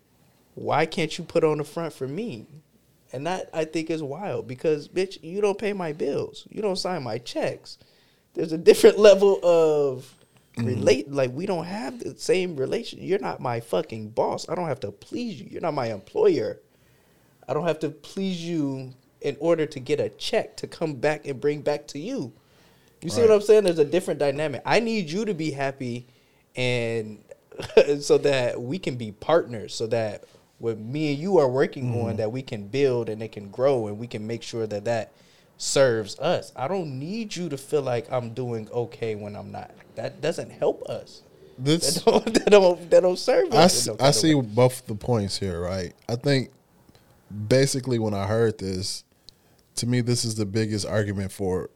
Why 0.56 0.86
can't 0.86 1.16
you 1.18 1.24
put 1.24 1.44
on 1.44 1.60
a 1.60 1.64
front 1.64 1.94
for 1.94 2.08
me? 2.08 2.46
And 3.12 3.28
that 3.28 3.50
I 3.54 3.66
think 3.66 3.90
is 3.92 4.02
wild 4.04 4.48
because 4.48 4.88
bitch, 4.88 5.18
you 5.24 5.40
don't 5.42 5.58
pay 5.58 5.74
my 5.74 5.94
bills. 5.94 6.48
You 6.50 6.62
don't 6.64 6.76
sign 6.78 7.04
my 7.04 7.18
checks. 7.20 7.78
There's 8.34 8.52
a 8.52 8.58
different 8.58 8.98
level 9.10 9.40
of 9.44 10.12
Mm-hmm. 10.56 10.68
relate 10.68 11.12
like 11.12 11.32
we 11.32 11.48
don't 11.48 11.66
have 11.66 12.00
the 12.00 12.16
same 12.16 12.56
relation. 12.56 13.00
You're 13.02 13.18
not 13.18 13.40
my 13.40 13.60
fucking 13.60 14.10
boss. 14.10 14.48
I 14.48 14.54
don't 14.54 14.68
have 14.68 14.82
to 14.82 14.92
please 14.92 15.42
you. 15.42 15.48
You're 15.50 15.62
not 15.62 15.74
my 15.74 15.92
employer. 15.92 16.60
I 17.48 17.56
don't 17.56 17.66
have 17.66 17.80
to 17.80 17.90
please 17.90 18.40
you 18.46 18.94
in 19.22 19.36
order 19.40 19.66
to 19.66 19.80
get 19.80 20.00
a 20.00 20.10
check 20.10 20.56
to 20.58 20.68
come 20.68 20.94
back 20.96 21.26
and 21.26 21.42
bring 21.42 21.62
back 21.62 21.88
to 21.88 22.00
you. 22.00 22.32
You 23.02 23.10
see 23.10 23.22
Right. 23.22 23.30
what 23.30 23.36
I'm 23.36 23.42
saying? 23.42 23.64
There's 23.64 23.80
a 23.80 23.86
different 23.86 24.20
dynamic. 24.20 24.62
I 24.64 24.80
need 24.80 25.10
you 25.10 25.26
to 25.26 25.34
be 25.34 25.52
happy 25.52 26.06
and 26.56 27.24
so 28.00 28.18
that 28.20 28.62
we 28.62 28.78
can 28.78 28.96
be 28.96 29.12
partners 29.12 29.74
so 29.74 29.88
that 29.88 30.24
what 30.60 30.78
me 30.80 31.14
and 31.14 31.20
you 31.22 31.38
are 31.38 31.50
working 31.50 32.00
on 32.00 32.10
mm-hmm. 32.10 32.18
that 32.18 32.32
we 32.32 32.42
can 32.42 32.68
build 32.68 33.10
and 33.10 33.22
it 33.22 33.32
can 33.32 33.50
grow 33.50 33.88
and 33.88 33.98
we 33.98 34.08
can 34.08 34.26
make 34.26 34.44
sure 34.44 34.66
that 34.68 34.86
that 34.86 35.12
serves 35.58 36.18
us. 36.20 36.52
I 36.56 36.68
don't 36.68 37.00
need 37.00 37.36
you 37.36 37.50
to 37.50 37.58
feel 37.58 37.82
like 37.82 38.12
I'm 38.12 38.34
doing 38.34 38.70
okay 38.72 39.16
when 39.16 39.36
I'm 39.36 39.52
not. 39.52 39.72
That 39.96 40.22
doesn't 40.22 40.50
help 40.52 40.84
us. 40.90 41.22
This 41.58 41.96
That 41.96 42.06
don't 42.12 42.34
that 42.34 42.50
don't, 42.50 42.90
that 42.90 43.02
don't 43.02 43.20
serve 43.20 43.54
I, 43.54 43.64
us. 43.64 43.76
s- 43.76 43.88
in 43.88 43.98
no 43.98 44.06
I 44.06 44.12
see 44.12 44.34
way. 44.36 44.42
both 44.42 44.86
the 44.88 44.96
points 44.96 45.38
here, 45.40 45.62
right? 45.62 45.94
I 46.10 46.16
think 46.16 46.50
basically 47.48 48.00
when 48.00 48.14
I 48.14 48.26
heard 48.26 48.58
this, 48.58 49.04
to 49.76 49.88
me, 49.88 50.02
this 50.02 50.26
is 50.26 50.36
the 50.36 50.46
biggest 50.46 50.86
argument 50.86 51.32
for, 51.32 51.70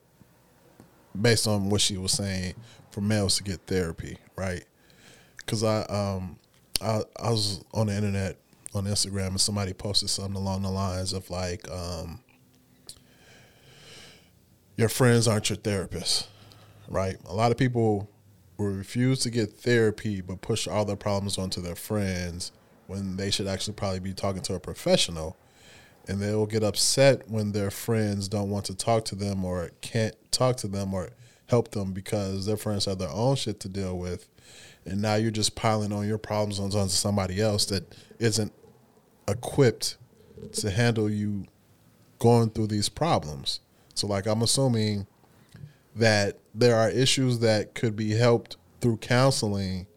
based 1.20 1.48
on 1.48 1.70
what 1.70 1.82
she 1.82 1.98
was 1.98 2.12
saying, 2.12 2.54
for 2.92 3.02
males 3.02 3.38
to 3.38 3.44
get 3.44 3.60
therapy, 3.68 4.18
right? 4.36 4.64
Because 5.38 5.64
I, 5.64 5.82
um, 5.84 6.38
I, 6.82 7.02
I 7.22 7.30
was 7.32 7.64
on 7.74 7.88
the 7.88 7.96
internet 7.96 8.38
on 8.74 8.86
Instagram 8.86 9.28
and 9.28 9.42
somebody 9.42 9.74
posted 9.74 10.10
something 10.10 10.36
along 10.36 10.64
the 10.64 10.70
lines 10.70 11.14
of 11.14 11.30
like, 11.30 11.70
um, 11.72 12.20
your 14.78 14.90
friends 14.90 15.28
aren't 15.28 15.50
your 15.50 15.58
therapist, 15.58 16.28
right? 16.88 17.18
A 17.26 17.34
lot 17.34 17.52
of 17.52 17.58
people 17.58 18.10
will 18.58 18.68
refuse 18.68 19.20
to 19.20 19.32
get 19.32 19.52
therapy 19.52 20.22
but 20.22 20.42
push 20.42 20.68
all 20.68 20.86
their 20.86 20.96
problems 20.96 21.38
onto 21.38 21.62
their 21.62 21.76
friends 21.76 22.52
when 22.86 23.18
they 23.18 23.32
should 23.32 23.48
actually 23.48 23.74
probably 23.74 24.00
be 24.00 24.14
talking 24.14 24.44
to 24.44 24.54
a 24.54 24.60
professional. 24.60 25.36
And 26.08 26.22
they 26.22 26.34
will 26.34 26.46
get 26.46 26.64
upset 26.64 27.28
when 27.30 27.52
their 27.52 27.70
friends 27.70 28.30
don't 28.30 28.50
want 28.50 28.66
to 28.66 28.76
talk 28.76 29.04
to 29.06 29.16
them 29.16 29.44
or 29.44 29.72
can't 29.82 30.16
talk 30.32 30.56
to 30.58 30.68
them 30.68 30.94
or 30.94 31.10
help 31.48 31.72
them 31.72 31.92
because 31.92 32.46
their 32.46 32.56
friends 32.56 32.86
have 32.86 33.00
their 33.00 33.10
own 33.10 33.36
shit 33.36 33.60
to 33.62 33.70
deal 33.70 33.98
with. 33.98 34.28
And 34.86 35.02
now 35.02 35.16
you're 35.16 35.32
just 35.32 35.56
piling 35.56 35.92
on 35.92 36.08
your 36.08 36.18
problems 36.18 36.60
onto 36.60 36.90
somebody 36.90 37.42
else 37.42 37.66
that 37.66 37.94
isn't 38.20 38.54
equipped 39.28 39.98
to 40.54 40.70
handle 40.70 41.10
you 41.10 41.46
going 42.20 42.52
through 42.52 42.68
these 42.68 42.88
problems. 42.88 43.60
So, 43.98 44.08
like, 44.08 44.28
I'm 44.28 44.42
assuming 44.42 45.08
that 45.96 46.38
there 46.54 46.76
are 46.76 46.90
issues 46.90 47.40
that 47.40 47.74
could 47.74 47.96
be 47.96 48.12
helped 48.12 48.58
through 48.80 48.98
counseling 48.98 49.88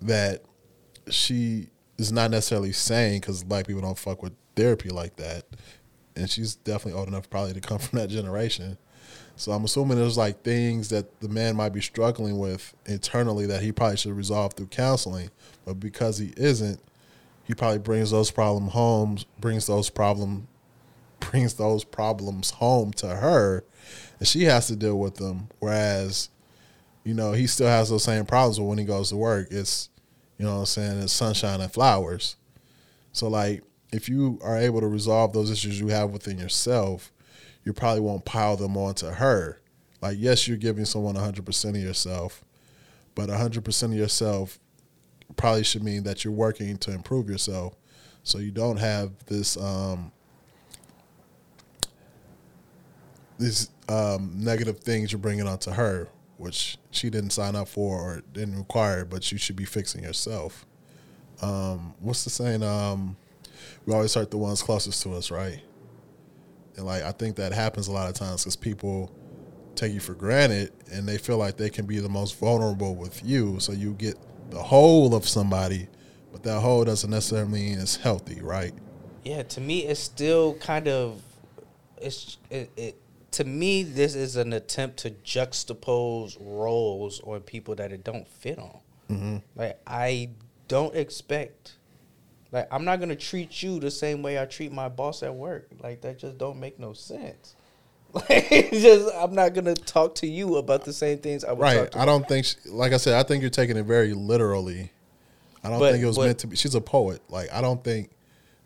that 0.00 0.44
she 1.10 1.68
is 1.98 2.12
not 2.12 2.30
necessarily 2.30 2.72
saying 2.72 3.20
because 3.20 3.42
black 3.42 3.66
people 3.66 3.82
don't 3.82 3.98
fuck 3.98 4.22
with 4.22 4.32
therapy 4.54 4.90
like 4.90 5.16
that. 5.16 5.44
And 6.16 6.30
she's 6.30 6.54
definitely 6.54 6.98
old 6.98 7.08
enough 7.08 7.28
probably 7.28 7.54
to 7.54 7.60
come 7.60 7.78
from 7.80 7.98
that 7.98 8.08
generation. 8.08 8.78
So 9.36 9.50
I'm 9.50 9.64
assuming 9.64 9.98
there's 9.98 10.16
like 10.16 10.42
things 10.42 10.90
that 10.90 11.20
the 11.20 11.28
man 11.28 11.56
might 11.56 11.72
be 11.72 11.80
struggling 11.80 12.38
with 12.38 12.72
internally 12.86 13.46
that 13.46 13.62
he 13.62 13.72
probably 13.72 13.96
should 13.96 14.12
resolve 14.12 14.54
through 14.54 14.68
counseling, 14.68 15.30
but 15.64 15.80
because 15.80 16.18
he 16.18 16.32
isn't, 16.36 16.80
he 17.42 17.52
probably 17.52 17.80
brings 17.80 18.12
those 18.12 18.30
problem 18.30 18.68
home, 18.68 19.18
brings 19.40 19.66
those 19.66 19.90
problem, 19.90 20.46
brings 21.30 21.54
those 21.54 21.84
problems 21.84 22.50
home 22.50 22.92
to 22.94 23.08
her, 23.08 23.64
and 24.18 24.28
she 24.28 24.44
has 24.44 24.66
to 24.68 24.76
deal 24.76 24.98
with 24.98 25.16
them. 25.16 25.48
Whereas, 25.58 26.30
you 27.04 27.14
know, 27.14 27.32
he 27.32 27.46
still 27.46 27.68
has 27.68 27.90
those 27.90 28.04
same 28.04 28.24
problems, 28.24 28.58
but 28.58 28.64
when 28.64 28.78
he 28.78 28.84
goes 28.84 29.10
to 29.10 29.16
work, 29.16 29.48
it's, 29.50 29.88
you 30.38 30.44
know, 30.44 30.54
what 30.54 30.60
I'm 30.60 30.66
saying 30.66 30.98
it's 31.00 31.12
sunshine 31.12 31.60
and 31.60 31.72
flowers. 31.72 32.36
So 33.12 33.28
like, 33.28 33.62
if 33.92 34.08
you 34.08 34.40
are 34.42 34.58
able 34.58 34.80
to 34.80 34.88
resolve 34.88 35.32
those 35.32 35.50
issues 35.50 35.78
you 35.78 35.88
have 35.88 36.10
within 36.10 36.38
yourself, 36.38 37.12
you 37.64 37.72
probably 37.72 38.00
won't 38.00 38.24
pile 38.24 38.56
them 38.56 38.76
onto 38.76 39.06
her. 39.06 39.60
Like, 40.02 40.16
yes, 40.18 40.46
you're 40.46 40.56
giving 40.56 40.84
someone 40.84 41.14
100% 41.14 41.68
of 41.70 41.76
yourself, 41.76 42.44
but 43.14 43.28
100% 43.28 43.82
of 43.84 43.94
yourself 43.94 44.58
probably 45.36 45.64
should 45.64 45.82
mean 45.82 46.02
that 46.02 46.24
you're 46.24 46.32
working 46.32 46.76
to 46.78 46.92
improve 46.92 47.28
yourself. 47.28 47.74
So 48.22 48.38
you 48.38 48.50
don't 48.50 48.78
have 48.78 49.12
this 49.26 49.56
um, 49.56 50.12
these 53.38 53.70
um, 53.88 54.32
negative 54.36 54.80
things 54.80 55.12
you're 55.12 55.18
bringing 55.18 55.46
onto 55.46 55.70
her, 55.70 56.08
which 56.36 56.78
she 56.90 57.10
didn't 57.10 57.30
sign 57.30 57.56
up 57.56 57.68
for 57.68 58.00
or 58.00 58.22
didn't 58.32 58.56
require, 58.56 59.04
but 59.04 59.30
you 59.32 59.38
should 59.38 59.56
be 59.56 59.64
fixing 59.64 60.02
yourself. 60.02 60.66
Um, 61.42 61.94
what's 62.00 62.24
the 62.24 62.30
saying? 62.30 62.62
Um, 62.62 63.16
we 63.86 63.94
always 63.94 64.14
hurt 64.14 64.30
the 64.30 64.38
ones 64.38 64.62
closest 64.62 65.02
to 65.02 65.14
us, 65.14 65.30
right? 65.30 65.60
And 66.76 66.86
like 66.86 67.02
I 67.02 67.12
think 67.12 67.36
that 67.36 67.52
happens 67.52 67.88
a 67.88 67.92
lot 67.92 68.08
of 68.08 68.14
times 68.14 68.42
because 68.42 68.56
people 68.56 69.12
take 69.74 69.92
you 69.92 70.00
for 70.00 70.14
granted 70.14 70.72
and 70.92 71.06
they 71.06 71.18
feel 71.18 71.36
like 71.36 71.56
they 71.56 71.70
can 71.70 71.86
be 71.86 71.98
the 71.98 72.08
most 72.08 72.38
vulnerable 72.38 72.94
with 72.94 73.24
you, 73.24 73.58
so 73.60 73.72
you 73.72 73.94
get 73.94 74.16
the 74.50 74.62
whole 74.62 75.14
of 75.14 75.28
somebody, 75.28 75.88
but 76.32 76.42
that 76.44 76.60
whole 76.60 76.84
doesn't 76.84 77.10
necessarily 77.10 77.50
mean 77.50 77.78
it's 77.78 77.96
healthy, 77.96 78.40
right? 78.40 78.72
Yeah, 79.24 79.42
to 79.42 79.60
me, 79.60 79.84
it's 79.84 80.00
still 80.00 80.54
kind 80.54 80.88
of 80.88 81.22
it's 81.96 82.38
it, 82.50 82.70
it. 82.76 83.00
To 83.34 83.44
me, 83.44 83.82
this 83.82 84.14
is 84.14 84.36
an 84.36 84.52
attempt 84.52 84.98
to 84.98 85.10
juxtapose 85.10 86.36
roles 86.40 87.20
on 87.22 87.40
people 87.40 87.74
that 87.76 87.92
it 87.92 88.04
don't 88.04 88.28
fit 88.28 88.58
on. 88.58 88.78
Mm-hmm. 89.10 89.36
Like 89.56 89.80
I 89.86 90.30
don't 90.68 90.94
expect, 90.94 91.72
like 92.52 92.68
I'm 92.70 92.84
not 92.84 93.00
gonna 93.00 93.16
treat 93.16 93.62
you 93.62 93.80
the 93.80 93.90
same 93.90 94.22
way 94.22 94.40
I 94.40 94.44
treat 94.44 94.72
my 94.72 94.88
boss 94.88 95.22
at 95.22 95.34
work. 95.34 95.68
Like 95.82 96.00
that 96.02 96.18
just 96.18 96.38
don't 96.38 96.58
make 96.60 96.78
no 96.78 96.92
sense. 96.92 97.56
Like 98.14 98.46
it's 98.52 98.80
just 98.80 99.12
I'm 99.16 99.34
not 99.34 99.54
gonna 99.54 99.74
talk 99.74 100.14
to 100.16 100.26
you 100.28 100.54
about 100.58 100.84
the 100.84 100.92
same 100.92 101.18
things 101.18 101.42
I 101.42 101.50
would 101.50 101.64
talk 101.66 101.74
Right. 101.92 101.96
I 101.96 102.04
don't 102.04 102.26
think, 102.28 102.46
she, 102.46 102.56
like 102.68 102.92
I 102.92 102.96
said, 102.96 103.14
I 103.14 103.24
think 103.24 103.40
you're 103.40 103.50
taking 103.50 103.76
it 103.76 103.82
very 103.86 104.14
literally. 104.14 104.92
I 105.64 105.70
don't 105.70 105.80
But- 105.80 105.90
think 105.90 106.04
it 106.04 106.06
was 106.06 106.16
but- 106.16 106.26
meant 106.26 106.38
to 106.38 106.46
be. 106.46 106.54
She's 106.56 106.76
a 106.76 106.80
poet. 106.80 107.20
Like 107.28 107.52
I 107.52 107.60
don't 107.60 107.82
think 107.82 108.10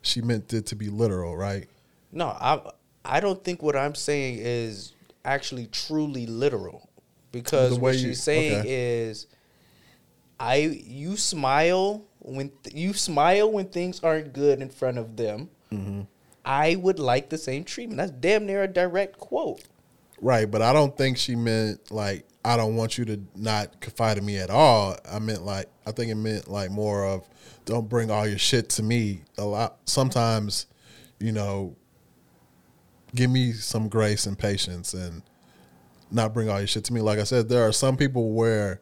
she 0.02 0.20
meant 0.20 0.52
it 0.52 0.66
to 0.66 0.76
be 0.76 0.90
literal, 0.90 1.34
right? 1.34 1.66
No, 2.12 2.26
I 2.26 2.60
I 3.08 3.20
don't 3.20 3.42
think 3.42 3.62
what 3.62 3.74
I'm 3.74 3.94
saying 3.94 4.38
is 4.40 4.92
actually 5.24 5.66
truly 5.66 6.26
literal 6.26 6.88
because 7.32 7.78
what 7.78 7.94
you- 7.94 8.08
she's 8.10 8.22
saying 8.22 8.60
okay. 8.60 9.00
is 9.02 9.26
I 10.40 10.56
you 10.56 11.16
smile 11.16 12.04
when 12.20 12.50
th- 12.62 12.76
you 12.76 12.92
smile 12.92 13.50
when 13.50 13.66
things 13.66 14.00
aren't 14.04 14.32
good 14.32 14.60
in 14.60 14.68
front 14.68 14.98
of 14.98 15.16
them. 15.16 15.48
Mm-hmm. 15.72 16.02
I 16.44 16.76
would 16.76 16.98
like 16.98 17.28
the 17.28 17.38
same 17.38 17.64
treatment. 17.64 17.98
That's 17.98 18.10
damn 18.12 18.46
near 18.46 18.62
a 18.62 18.68
direct 18.68 19.18
quote. 19.18 19.62
Right. 20.20 20.50
But 20.50 20.62
I 20.62 20.72
don't 20.72 20.96
think 20.96 21.16
she 21.18 21.34
meant 21.36 21.90
like 21.90 22.24
I 22.44 22.56
don't 22.56 22.76
want 22.76 22.96
you 22.98 23.04
to 23.06 23.20
not 23.34 23.80
confide 23.80 24.18
in 24.18 24.24
me 24.24 24.38
at 24.38 24.50
all. 24.50 24.96
I 25.10 25.18
meant 25.18 25.42
like 25.44 25.66
I 25.86 25.92
think 25.92 26.10
it 26.10 26.14
meant 26.16 26.48
like 26.48 26.70
more 26.70 27.04
of 27.04 27.28
don't 27.64 27.88
bring 27.88 28.10
all 28.10 28.26
your 28.26 28.38
shit 28.38 28.68
to 28.70 28.82
me. 28.82 29.22
A 29.36 29.44
lot 29.44 29.76
sometimes, 29.86 30.66
you 31.18 31.32
know, 31.32 31.74
give 33.14 33.30
me 33.30 33.52
some 33.52 33.88
grace 33.88 34.26
and 34.26 34.38
patience 34.38 34.94
and 34.94 35.22
not 36.10 36.32
bring 36.34 36.48
all 36.48 36.58
your 36.58 36.66
shit 36.66 36.84
to 36.84 36.92
me. 36.92 37.00
Like 37.00 37.18
I 37.18 37.24
said, 37.24 37.48
there 37.48 37.66
are 37.66 37.72
some 37.72 37.96
people 37.96 38.32
where 38.32 38.80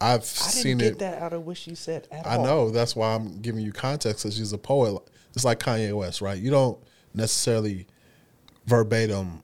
I've 0.00 0.20
I 0.20 0.24
seen 0.24 0.78
didn't 0.78 0.94
it. 0.96 0.98
get 0.98 1.10
that 1.10 1.22
out 1.22 1.32
of 1.32 1.44
what 1.46 1.56
she 1.56 1.74
said 1.74 2.06
at 2.12 2.26
I 2.26 2.36
all. 2.36 2.44
know 2.44 2.70
that's 2.70 2.94
why 2.94 3.14
I'm 3.14 3.40
giving 3.40 3.64
you 3.64 3.72
context 3.72 4.24
because 4.24 4.36
she's 4.36 4.52
a 4.52 4.58
poet. 4.58 5.02
It's 5.34 5.44
like 5.44 5.58
Kanye 5.58 5.92
West, 5.92 6.20
right? 6.20 6.38
You 6.38 6.50
don't 6.50 6.78
necessarily 7.14 7.86
verbatim 8.66 9.42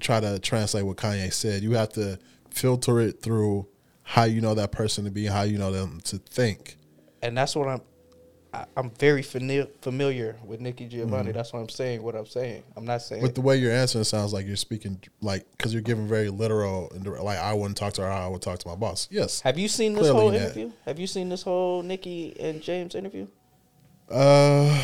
try 0.00 0.20
to 0.20 0.38
translate 0.38 0.84
what 0.84 0.96
Kanye 0.96 1.32
said. 1.32 1.62
You 1.62 1.72
have 1.72 1.90
to 1.90 2.18
filter 2.50 3.00
it 3.00 3.22
through 3.22 3.66
how 4.02 4.24
you 4.24 4.40
know 4.40 4.54
that 4.54 4.72
person 4.72 5.04
to 5.04 5.10
be, 5.10 5.26
how 5.26 5.42
you 5.42 5.58
know 5.58 5.70
them 5.72 6.00
to 6.04 6.18
think. 6.18 6.76
And 7.22 7.36
that's 7.36 7.54
what 7.54 7.68
I'm 7.68 7.80
I, 8.54 8.66
I'm 8.76 8.90
very 8.90 9.22
fami- 9.22 9.68
familiar 9.80 10.36
with 10.44 10.60
Nikki 10.60 10.86
Giovanni. 10.86 11.28
Mm-hmm. 11.28 11.32
That's 11.38 11.52
what 11.54 11.60
I'm 11.60 11.68
saying. 11.70 12.02
What 12.02 12.14
I'm 12.14 12.26
saying. 12.26 12.62
I'm 12.76 12.84
not 12.84 13.00
saying 13.00 13.22
But 13.22 13.34
the 13.34 13.40
way 13.40 13.56
you're 13.56 13.72
answering 13.72 14.04
sounds 14.04 14.32
like 14.34 14.46
you're 14.46 14.56
speaking 14.56 15.00
like 15.22 15.46
because 15.56 15.72
you're 15.72 15.80
giving 15.82 16.06
very 16.06 16.28
literal 16.28 16.90
and 16.94 17.06
like 17.06 17.38
I 17.38 17.54
wouldn't 17.54 17.78
talk 17.78 17.94
to 17.94 18.02
her 18.02 18.10
I 18.10 18.26
would 18.28 18.42
talk 18.42 18.58
to 18.58 18.68
my 18.68 18.74
boss. 18.74 19.08
Yes. 19.10 19.40
Have 19.40 19.58
you 19.58 19.68
seen 19.68 19.94
this 19.94 20.02
Clearly 20.02 20.20
whole 20.20 20.32
interview? 20.34 20.70
Have 20.84 20.98
you 20.98 21.06
seen 21.06 21.28
this 21.30 21.42
whole 21.42 21.82
Nikki 21.82 22.38
and 22.38 22.60
James 22.60 22.94
interview? 22.94 23.26
Uh, 24.10 24.82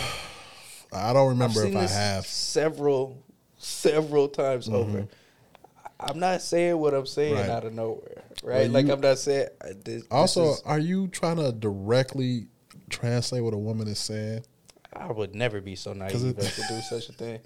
I 0.93 1.13
don't 1.13 1.29
remember 1.29 1.65
if 1.67 1.77
I 1.77 1.87
have. 1.87 2.27
several, 2.27 3.23
several 3.59 4.29
times 4.29 4.69
over. 4.71 5.07
I'm 6.01 6.19
not 6.19 6.41
saying 6.43 6.79
what 6.79 6.95
I'm 6.95 7.07
saying 7.07 7.35
Right. 7.35 7.51
out 7.51 7.65
of 7.65 7.75
nowhere, 7.75 8.23
right? 8.43 8.71
Like 8.71 8.87
you- 8.87 8.93
I'm 8.93 9.01
not 9.01 9.19
saying. 9.19 9.49
uh, 9.61 9.69
This, 9.69 10.03
this 10.03 10.05
Also, 10.11 10.53
is- 10.53 10.63
are 10.65 10.79
you 10.79 11.09
trying 11.09 11.37
to 11.37 11.51
directly 11.53 12.47
translate 12.89 13.43
what 13.43 13.55
a 13.55 13.59
woman 13.59 13.89
is 13.89 13.99
saying? 13.99 14.45
I 14.93 15.13
would 15.13 15.35
never 15.35 15.61
be 15.61 15.77
so 15.77 15.93
naive 15.93 16.25
it- 16.25 16.39
as 16.39 16.55
to 16.57 16.63
do 16.69 16.81
such 16.81 17.09
a 17.09 17.13
thing. 17.13 17.41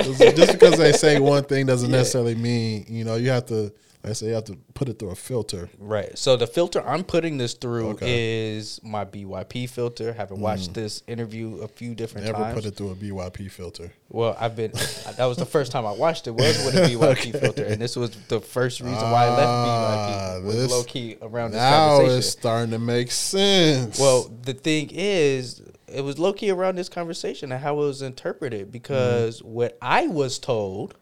just 0.00 0.52
because 0.52 0.78
they 0.78 0.92
say 0.92 1.20
one 1.20 1.44
thing 1.44 1.66
doesn't 1.66 1.90
Yeah. 1.90 1.98
necessarily 1.98 2.34
mean 2.34 2.86
you 2.88 3.04
know 3.04 3.16
you 3.16 3.30
have 3.30 3.46
to. 3.46 3.72
I 4.02 4.14
say 4.14 4.28
you 4.28 4.32
have 4.32 4.44
to 4.44 4.56
put 4.72 4.88
it 4.88 4.98
through 4.98 5.10
a 5.10 5.14
filter. 5.14 5.68
Right. 5.78 6.16
So 6.16 6.34
the 6.36 6.46
filter 6.46 6.82
I'm 6.86 7.04
putting 7.04 7.36
this 7.36 7.52
through 7.52 7.88
Okay. 7.90 8.06
Mm. 8.06 8.56
is 8.58 8.80
my 8.82 9.04
BYP 9.04 9.68
filter. 9.68 10.14
Having 10.14 10.40
watched 10.40 10.72
this 10.72 11.02
interview 11.06 11.56
a 11.58 11.68
few 11.68 11.94
different 11.94 12.26
Never 12.26 12.38
times. 12.38 12.48
Never 12.56 12.60
put 12.62 12.64
it 12.72 12.76
through 12.76 12.90
a 12.92 12.94
BYP 12.94 13.50
filter. 13.50 13.92
Well, 14.08 14.34
I've 14.40 14.56
been. 14.56 14.72
that 14.72 15.26
was 15.26 15.36
the 15.36 15.44
first 15.44 15.70
time 15.70 15.84
I 15.84 15.92
watched 15.92 16.26
it. 16.26 16.30
Was 16.30 16.64
with 16.64 16.76
a 16.76 16.78
BYP 16.94 17.38
filter, 17.40 17.64
and 17.64 17.80
this 17.80 17.94
was 17.94 18.10
the 18.28 18.40
first 18.40 18.80
reason 18.80 19.10
why 19.10 19.26
I 19.26 19.28
Ah, 19.28 19.36
left 19.36 20.42
BYP. 20.42 20.46
Was 20.46 20.56
this- 20.56 20.70
low 20.70 20.84
key 20.84 21.16
around 21.20 21.50
this 21.50 21.58
Now 21.58 21.88
conversation. 21.96 22.18
it's 22.18 22.28
starting 22.28 22.70
to 22.70 22.78
make 22.78 23.10
sense. 23.10 23.98
Well, 24.00 24.30
the 24.42 24.54
thing 24.54 24.88
is, 24.92 25.60
it 25.88 26.00
was 26.02 26.18
low 26.18 26.32
key 26.32 26.50
around 26.50 26.76
this 26.76 26.88
conversation 26.88 27.52
and 27.52 27.62
how 27.62 27.74
it 27.74 27.84
was 27.84 28.00
interpreted 28.00 28.72
because 28.72 29.42
what 29.42 29.76
I 29.82 30.06
was 30.06 30.38
told 30.38 30.94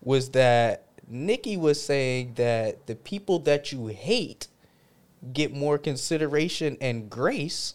was 0.00 0.30
that 0.30 0.83
Nikki 1.08 1.56
was 1.56 1.82
saying 1.82 2.34
that 2.34 2.86
the 2.86 2.94
people 2.94 3.38
that 3.40 3.72
you 3.72 3.86
hate 3.88 4.48
get 5.32 5.54
more 5.54 5.78
consideration 5.78 6.76
and 6.80 7.08
grace 7.08 7.74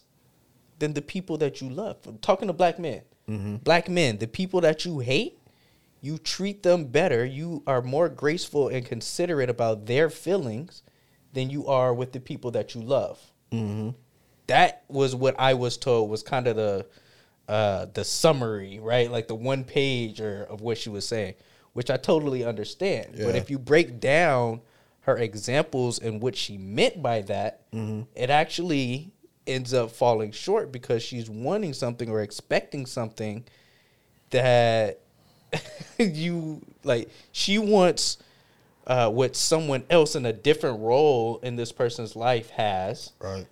than 0.80 0.94
the 0.94 1.02
people 1.02 1.38
that 1.38 1.62
you 1.62 1.70
love. 1.70 1.98
I'm 2.08 2.18
talking 2.20 2.48
to 2.48 2.54
black 2.54 2.80
men. 2.80 3.02
Black 3.64 3.88
men, 3.90 4.18
the 4.18 4.28
people 4.28 4.62
that 4.62 4.86
you 4.86 5.00
hate, 5.00 5.38
you 6.02 6.18
treat 6.18 6.64
them 6.64 6.86
better. 6.86 7.26
You 7.26 7.62
are 7.68 7.82
more 7.82 8.10
graceful 8.10 8.70
and 8.70 8.86
considerate 8.86 9.50
about 9.50 9.86
their 9.86 10.10
feelings 10.10 10.82
than 11.34 11.50
you 11.50 11.68
are 11.68 11.94
with 11.94 12.12
the 12.14 12.20
people 12.20 12.52
that 12.52 12.74
you 12.74 12.82
love 12.82 13.20
that 14.48 14.84
was 14.88 15.16
what 15.16 15.40
I 15.40 15.54
was 15.54 15.78
told 15.78 16.10
was 16.10 16.24
kind 16.24 16.48
of 16.48 16.56
the 16.56 16.86
uh, 17.48 17.86
the 17.94 18.04
summary, 18.04 18.80
right? 18.80 19.10
Like 19.10 19.28
the 19.28 19.36
one 19.36 19.64
page 19.64 20.22
or 20.22 20.44
of 20.44 20.62
what 20.62 20.78
she 20.78 20.90
was 20.90 21.08
saying, 21.08 21.36
which 21.80 21.90
I 21.90 21.96
totally 21.96 22.44
understand. 22.44 23.14
But 23.28 23.38
if 23.38 23.50
you 23.50 23.58
break 23.58 24.02
down 24.02 24.60
her 25.04 25.16
examples 25.16 25.98
and 26.00 26.22
what 26.22 26.36
she 26.36 26.58
meant 26.58 27.02
by 27.02 27.22
that, 27.22 27.62
it 28.16 28.30
actually 28.30 29.14
ends 29.48 29.74
up 29.74 29.90
falling 29.90 30.34
short 30.34 30.74
because 30.74 31.02
she's 31.02 31.30
wanting 31.30 31.72
something 31.72 32.10
or 32.10 32.22
expecting 32.22 32.86
something 32.86 33.46
that 34.32 35.00
you 35.98 36.62
like 36.84 37.10
she 37.32 37.58
wants 37.58 38.18
uh, 38.86 39.10
what 39.10 39.38
someone 39.38 39.86
else 39.90 40.18
in 40.18 40.26
a 40.26 40.34
different 40.34 40.82
role 40.82 41.40
in 41.44 41.56
this 41.56 41.72
person's 41.72 42.14
life 42.14 42.50
has 42.50 43.14
right. 43.22 43.48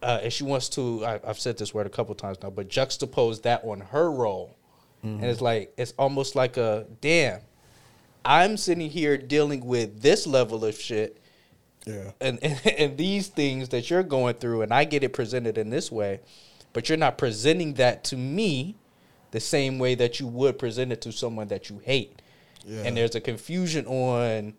uh, 0.00 0.20
and 0.22 0.32
she 0.32 0.44
wants 0.44 0.68
to 0.68 1.04
I, 1.04 1.20
i've 1.26 1.40
said 1.40 1.58
this 1.58 1.74
word 1.74 1.86
a 1.86 1.90
couple 1.90 2.14
times 2.14 2.38
now 2.40 2.50
but 2.50 2.68
juxtapose 2.68 3.42
that 3.42 3.64
on 3.64 3.80
her 3.80 4.10
role 4.10 4.56
and 5.02 5.24
it's 5.24 5.40
like 5.40 5.72
it's 5.78 5.94
almost 5.98 6.34
like 6.36 6.56
a 6.58 6.86
damn 7.00 7.40
i'm 8.24 8.56
sitting 8.56 8.90
here 8.90 9.16
dealing 9.16 9.64
with 9.64 10.02
this 10.02 10.26
level 10.26 10.64
of 10.64 10.74
shit 10.78 11.16
Yeah. 11.86 12.10
and, 12.20 12.38
and 12.42 12.60
and 12.78 12.96
these 12.98 13.28
things 13.28 13.70
that 13.70 13.88
you're 13.90 14.02
going 14.02 14.34
through 14.34 14.62
and 14.62 14.72
I 14.74 14.84
get 14.84 15.02
it 15.02 15.12
presented 15.14 15.56
in 15.56 15.70
this 15.70 15.90
way, 15.90 16.20
but 16.74 16.88
you're 16.88 16.98
not 16.98 17.16
presenting 17.16 17.74
that 17.74 18.04
to 18.04 18.16
me 18.16 18.76
the 19.30 19.40
same 19.40 19.78
way 19.78 19.94
that 19.94 20.20
you 20.20 20.26
would 20.26 20.58
present 20.58 20.92
it 20.92 21.00
to 21.02 21.12
someone 21.12 21.48
that 21.48 21.70
you 21.70 21.80
hate. 21.82 22.20
Yeah. 22.66 22.82
and 22.84 22.94
there's 22.94 23.14
a 23.14 23.20
confusion 23.22 23.86
on 23.86 24.52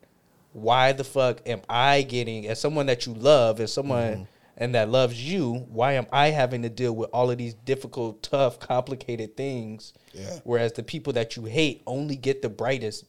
why 0.54 0.92
the 0.94 1.04
fuck 1.04 1.42
am 1.46 1.62
I 1.70 2.02
getting 2.02 2.48
as 2.48 2.60
someone 2.60 2.88
that 2.88 3.06
you 3.06 3.14
love 3.14 3.60
as 3.60 3.72
someone 3.72 4.14
Mm-hmm. 4.14 4.24
And 4.62 4.76
that 4.76 4.90
loves 4.90 5.22
you, 5.22 5.66
why 5.72 5.94
am 5.94 6.06
I 6.12 6.28
having 6.28 6.62
to 6.62 6.70
deal 6.70 6.94
with 6.96 7.10
all 7.12 7.32
of 7.32 7.38
these 7.40 7.56
difficult, 7.56 8.22
tough, 8.22 8.60
complicated 8.60 9.36
things? 9.36 9.92
Yeah. 10.14 10.38
Whereas 10.44 10.74
the 10.74 10.84
people 10.84 11.14
that 11.14 11.36
you 11.36 11.46
hate 11.46 11.82
only 11.88 12.16
get 12.16 12.42
the 12.44 12.50
brightest, 12.50 13.06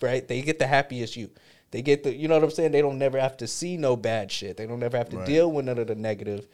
right? 0.00 0.26
They 0.26 0.40
get 0.40 0.60
the 0.60 0.68
happiest 0.68 1.16
you. 1.16 1.30
They 1.72 1.82
get 1.82 2.04
the 2.04 2.14
you 2.14 2.28
know 2.28 2.34
what 2.36 2.44
I'm 2.44 2.50
saying? 2.50 2.70
They 2.70 2.80
don't 2.80 2.98
never 2.98 3.18
have 3.18 3.36
to 3.38 3.48
see 3.48 3.76
no 3.76 3.96
bad 3.96 4.30
shit. 4.30 4.56
They 4.56 4.66
don't 4.66 4.78
never 4.78 4.96
have 4.96 5.08
to 5.10 5.16
Right. 5.18 5.26
deal 5.26 5.50
with 5.50 5.64
none 5.64 5.78
of 5.78 5.88
the 5.88 5.96
negative. 5.96 6.46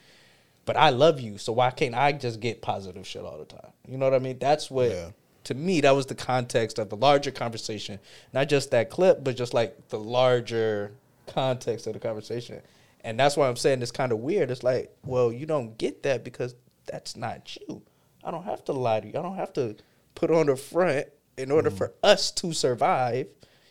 But 0.64 0.76
I 0.78 0.88
love 0.90 1.20
you, 1.20 1.36
so 1.36 1.52
why 1.52 1.70
can't 1.70 1.94
I 1.94 2.12
just 2.12 2.40
get 2.40 2.62
positive 2.62 3.06
shit 3.06 3.22
all 3.22 3.38
the 3.38 3.44
time? 3.44 3.72
You 3.86 3.98
know 3.98 4.06
what 4.06 4.14
I 4.14 4.20
mean? 4.20 4.38
That's 4.38 4.70
what 4.70 4.90
Yeah. 4.90 5.10
to 5.44 5.54
me 5.54 5.82
that 5.82 5.90
was 5.90 6.06
the 6.06 6.14
context 6.14 6.78
of 6.78 6.88
the 6.88 6.96
larger 6.96 7.30
conversation 7.30 7.98
not 8.32 8.48
just 8.48 8.70
that 8.70 8.88
clip 8.90 9.24
but 9.24 9.36
just 9.36 9.52
like 9.54 9.88
the 9.88 9.98
larger 9.98 10.92
context 11.26 11.86
of 11.86 11.92
the 11.94 11.98
conversation 11.98 12.60
and 13.04 13.18
that's 13.18 13.36
why 13.36 13.48
i'm 13.48 13.56
saying 13.56 13.82
it's 13.82 13.90
kind 13.90 14.12
of 14.12 14.18
weird. 14.18 14.50
It's 14.50 14.62
like 14.62 14.94
well 15.04 15.32
you 15.32 15.46
don't 15.46 15.76
get 15.78 16.02
that 16.04 16.24
because 16.24 16.54
that's 16.86 17.16
not 17.16 17.56
you. 17.56 17.82
I 18.24 18.30
don't 18.30 18.44
have 18.44 18.64
to 18.66 18.72
lie 18.72 19.00
to 19.00 19.06
you. 19.06 19.18
I 19.18 19.22
don't 19.22 19.36
have 19.36 19.52
to 19.54 19.76
put 20.14 20.30
on 20.30 20.46
the 20.46 20.56
front 20.56 21.06
in 21.36 21.50
order 21.50 21.70
for 21.70 21.88
mm. 21.88 21.94
us 22.02 22.30
to 22.32 22.52
survive. 22.52 23.28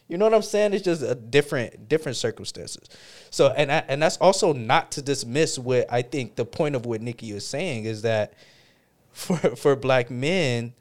You 0.07 0.17
know 0.17 0.25
what 0.25 0.33
i'm 0.33 0.41
saying? 0.41 0.73
It's 0.73 0.83
just 0.83 1.03
a 1.03 1.15
different 1.15 1.87
different 1.87 2.17
circumstances. 2.17 2.89
So 3.29 3.53
and 3.55 3.71
I, 3.71 3.83
and 3.87 4.01
that's 4.01 4.17
also 4.17 4.53
not 4.53 4.91
to 4.93 5.01
dismiss 5.01 5.59
what 5.59 5.91
i 5.91 6.01
think 6.01 6.35
the 6.35 6.45
point 6.45 6.75
of 6.75 6.85
what 6.85 7.01
nikki 7.01 7.31
is 7.31 7.47
saying 7.47 7.85
is 7.85 8.01
that 8.03 8.33
for 9.11 9.37
for 9.55 9.75
black 9.75 10.09
men 10.09 10.73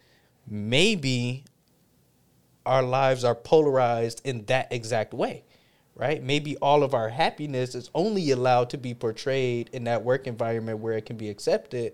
maybe 0.47 1.45
our 2.65 2.83
lives 2.83 3.25
are 3.25 3.35
polarized 3.35 4.21
in 4.25 4.45
that 4.47 4.73
exact 4.73 5.15
way 5.15 5.45
right? 5.99 6.23
Maybe 6.23 6.57
all 6.59 6.83
of 6.83 6.95
our 6.95 7.09
happiness 7.09 7.75
is 7.75 7.91
only 7.95 8.31
allowed 8.31 8.71
to 8.71 8.79
be 8.79 8.95
portrayed 8.95 9.69
in 9.73 9.85
that 9.85 10.05
work 10.05 10.27
environment 10.27 10.79
where 10.79 10.97
it 10.97 11.05
can 11.05 11.17
be 11.17 11.29
accepted. 11.29 11.93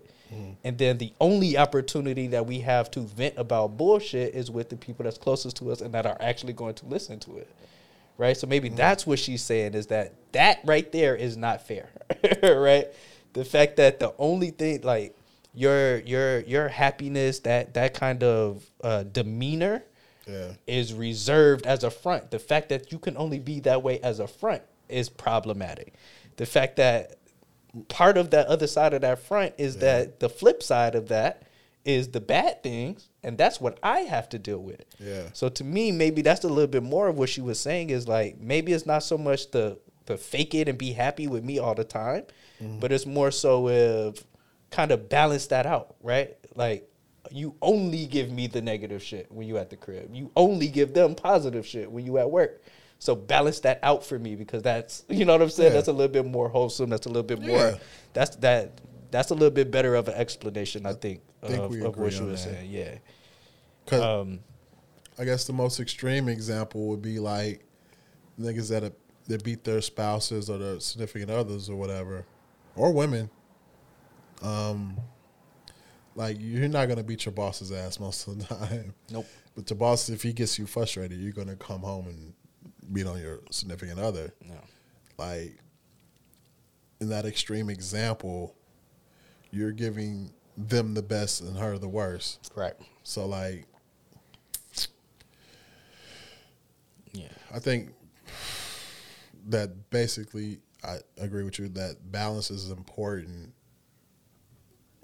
And 0.65 0.77
then 0.77 0.97
the 0.97 1.13
only 1.21 1.57
opportunity 1.57 2.27
that 2.27 2.45
we 2.45 2.59
have 2.59 2.91
to 2.91 3.01
vent 3.01 3.35
about 3.37 3.77
bullshit 3.77 4.33
is 4.33 4.51
with 4.51 4.69
the 4.69 4.75
people 4.75 5.05
that's 5.05 5.17
closest 5.17 5.55
to 5.57 5.71
us 5.71 5.79
and 5.79 5.93
that 5.93 6.05
are 6.05 6.17
actually 6.19 6.51
going 6.53 6.75
to 6.75 6.85
listen 6.85 7.19
to 7.21 7.37
it 7.37 7.49
right? 8.17 8.37
So 8.37 8.47
maybe 8.47 8.69
that's 8.69 9.05
what 9.05 9.19
she's 9.19 9.41
saying 9.41 9.73
is 9.73 9.87
that 9.87 10.13
that 10.31 10.59
right 10.63 10.89
there 10.91 11.15
is 11.15 11.37
not 11.37 11.65
fair 11.67 11.89
right? 12.43 12.87
The 13.33 13.45
fact 13.45 13.77
that 13.77 13.99
the 13.99 14.13
only 14.17 14.51
thing 14.51 14.81
like 14.81 15.17
your 15.53 15.99
your 15.99 16.39
your 16.41 16.67
happiness 16.67 17.39
that 17.39 17.73
that 17.73 17.93
kind 17.93 18.23
of 18.23 18.63
uh, 18.83 19.03
demeanor 19.03 19.83
Yeah. 20.27 20.53
is 20.65 20.93
reserved 20.93 21.65
as 21.65 21.83
a 21.83 21.91
front. 21.91 22.31
The 22.31 22.39
fact 22.39 22.69
that 22.69 22.91
you 22.91 22.99
can 22.99 23.15
only 23.17 23.39
be 23.39 23.59
that 23.61 23.83
way 23.83 23.99
as 23.99 24.19
a 24.19 24.27
front 24.27 24.63
is 24.89 25.09
problematic. 25.09 25.93
The 26.37 26.45
fact 26.45 26.77
that 26.77 27.17
part 27.87 28.17
of 28.17 28.31
that 28.31 28.47
other 28.47 28.67
side 28.67 28.93
of 28.93 29.01
that 29.01 29.19
front 29.19 29.53
is 29.57 29.77
that 29.77 30.19
the 30.19 30.29
flip 30.29 30.63
side 30.63 30.95
of 30.95 31.09
that 31.09 31.43
is 31.83 32.09
the 32.09 32.21
bad 32.21 32.63
things, 32.63 33.09
and 33.23 33.37
that's 33.37 33.61
what 33.61 33.79
I 33.83 33.99
have 33.99 34.27
to 34.29 34.39
deal 34.39 34.57
with. 34.57 34.83
Yeah. 34.99 35.29
So 35.33 35.49
to 35.49 35.63
me, 35.63 35.91
maybe 35.91 36.21
that's 36.21 36.43
a 36.43 36.49
little 36.49 36.67
bit 36.67 36.83
more 36.83 37.07
of 37.07 37.17
what 37.17 37.29
she 37.29 37.41
was 37.41 37.59
saying 37.59 37.91
is 37.91 38.07
like 38.07 38.39
maybe 38.39 38.73
it's 38.73 38.85
not 38.85 39.03
so 39.03 39.17
much 39.17 39.51
the 39.51 39.77
the 40.07 40.17
fake 40.17 40.53
it 40.53 40.67
and 40.67 40.77
be 40.77 40.93
happy 40.93 41.27
with 41.27 41.43
me 41.43 41.59
all 41.59 41.75
the 41.75 41.83
time, 41.83 42.23
mm-hmm. 42.61 42.79
but 42.79 42.91
it's 42.91 43.05
more 43.05 43.31
so 43.31 43.67
of 43.69 44.23
kind 44.71 44.91
of 44.91 45.09
balance 45.09 45.47
that 45.47 45.65
out, 45.65 45.95
right? 46.01 46.35
Like 46.55 46.89
you 47.35 47.53
only 47.61 48.05
give 48.05 48.31
me 48.31 48.47
the 48.47 48.61
negative 48.61 49.03
shit 49.03 49.29
when 49.31 49.45
you 49.47 49.57
at 49.57 49.69
the 49.69 49.75
crib. 49.75 50.09
You 50.13 50.31
only 50.37 50.67
give 50.69 50.93
them 50.93 51.15
positive 51.15 51.65
shit 51.67 51.91
when 51.91 52.05
you 52.05 52.17
at 52.17 52.31
work. 52.31 52.63
So 52.97 53.13
balance 53.13 53.59
that 53.61 53.79
out 53.83 54.05
for 54.05 54.17
me 54.17 54.35
because 54.35 54.63
that's 54.63 55.03
you 55.09 55.25
know 55.25 55.33
what 55.33 55.41
I'm 55.41 55.49
saying. 55.49 55.71
Yeah. 55.71 55.75
That's 55.75 55.89
a 55.89 55.93
little 55.93 56.11
bit 56.11 56.25
more 56.25 56.47
wholesome. 56.47 56.89
That's 56.89 57.05
a 57.05 57.09
little 57.09 57.23
bit 57.23 57.41
Yeah. 57.41 57.47
more. 57.47 57.73
That's 58.13 58.37
that. 58.37 58.79
That's 59.11 59.29
a 59.31 59.33
little 59.33 59.51
bit 59.51 59.69
better 59.71 59.95
of 59.95 60.07
an 60.07 60.13
explanation, 60.15 60.85
I 60.85 60.93
think, 60.93 61.21
think 61.41 61.59
of, 61.59 61.71
of 61.83 61.97
what 61.97 62.13
you 62.13 62.23
were 62.25 62.31
that. 62.31 62.37
saying. 62.37 62.69
Yeah. 62.71 62.95
'Cause 63.85 64.01
Um, 64.01 64.39
I 65.19 65.25
guess 65.25 65.45
the 65.45 65.53
most 65.53 65.79
extreme 65.79 66.27
example 66.29 66.87
would 66.87 67.01
be 67.01 67.19
like 67.19 67.65
niggas 68.39 68.69
that 68.69 68.93
that 69.27 69.43
beat 69.43 69.63
their 69.63 69.81
spouses 69.81 70.49
or 70.49 70.57
their 70.57 70.79
significant 70.79 71.31
others 71.31 71.69
or 71.69 71.75
whatever, 71.75 72.25
or 72.75 72.91
women. 72.93 73.29
Um, 74.41 74.97
like 76.15 76.37
you're 76.39 76.67
not 76.67 76.87
gonna 76.87 77.03
beat 77.03 77.25
your 77.25 77.33
boss's 77.33 77.71
ass 77.71 77.99
most 77.99 78.27
of 78.27 78.39
the 78.39 78.45
time. 78.55 78.93
Nope. 79.11 79.27
But 79.55 79.69
your 79.69 79.77
boss, 79.77 80.09
if 80.09 80.21
he 80.23 80.33
gets 80.33 80.57
you 80.57 80.65
frustrated, 80.65 81.19
you're 81.19 81.31
gonna 81.33 81.55
come 81.55 81.81
home 81.81 82.07
and 82.07 82.33
beat 82.93 83.05
on 83.07 83.19
your 83.19 83.39
significant 83.51 83.99
other. 83.99 84.33
No. 84.47 84.55
Like 85.17 85.57
in 86.99 87.09
that 87.09 87.25
extreme 87.25 87.69
example, 87.69 88.55
you're 89.51 89.71
giving 89.71 90.31
them 90.57 90.93
the 90.93 91.01
best 91.01 91.41
and 91.41 91.57
her 91.57 91.77
the 91.77 91.87
worst. 91.89 92.51
Right. 92.55 92.75
So 93.03 93.25
like 93.25 93.65
Yeah. 97.13 97.27
I 97.53 97.59
think 97.59 97.93
that 99.47 99.89
basically 99.89 100.59
I 100.83 100.97
agree 101.17 101.43
with 101.43 101.59
you 101.59 101.69
that 101.69 102.11
balance 102.11 102.51
is 102.51 102.69
important 102.69 103.53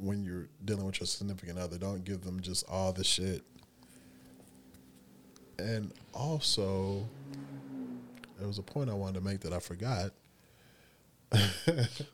when 0.02 0.24
you're 0.24 0.50
dealing 0.66 0.86
with 0.86 1.00
your 1.00 1.08
significant 1.08 1.60
other. 1.60 1.78
Don't 1.78 2.04
give 2.04 2.22
them 2.22 2.40
just 2.42 2.66
all 2.68 2.92
the 2.92 3.04
shit. 3.04 3.44
And 5.60 5.94
also, 6.14 7.08
there 8.40 8.48
was 8.48 8.58
a 8.58 8.64
point 8.64 8.90
I 8.90 8.94
wanted 8.94 9.20
to 9.20 9.22
make 9.22 9.42
that 9.42 9.54
I 9.54 9.60
forgot. 9.60 10.12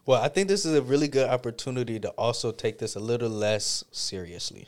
Well, 0.06 0.22
I 0.22 0.28
think 0.28 0.48
this 0.48 0.66
is 0.66 0.76
a 0.76 0.82
really 0.82 1.08
good 1.08 1.28
opportunity 1.30 2.00
to 2.00 2.10
also 2.12 2.52
take 2.52 2.78
this 2.78 2.96
a 2.96 3.00
little 3.00 3.30
less 3.30 3.84
seriously. 3.92 4.68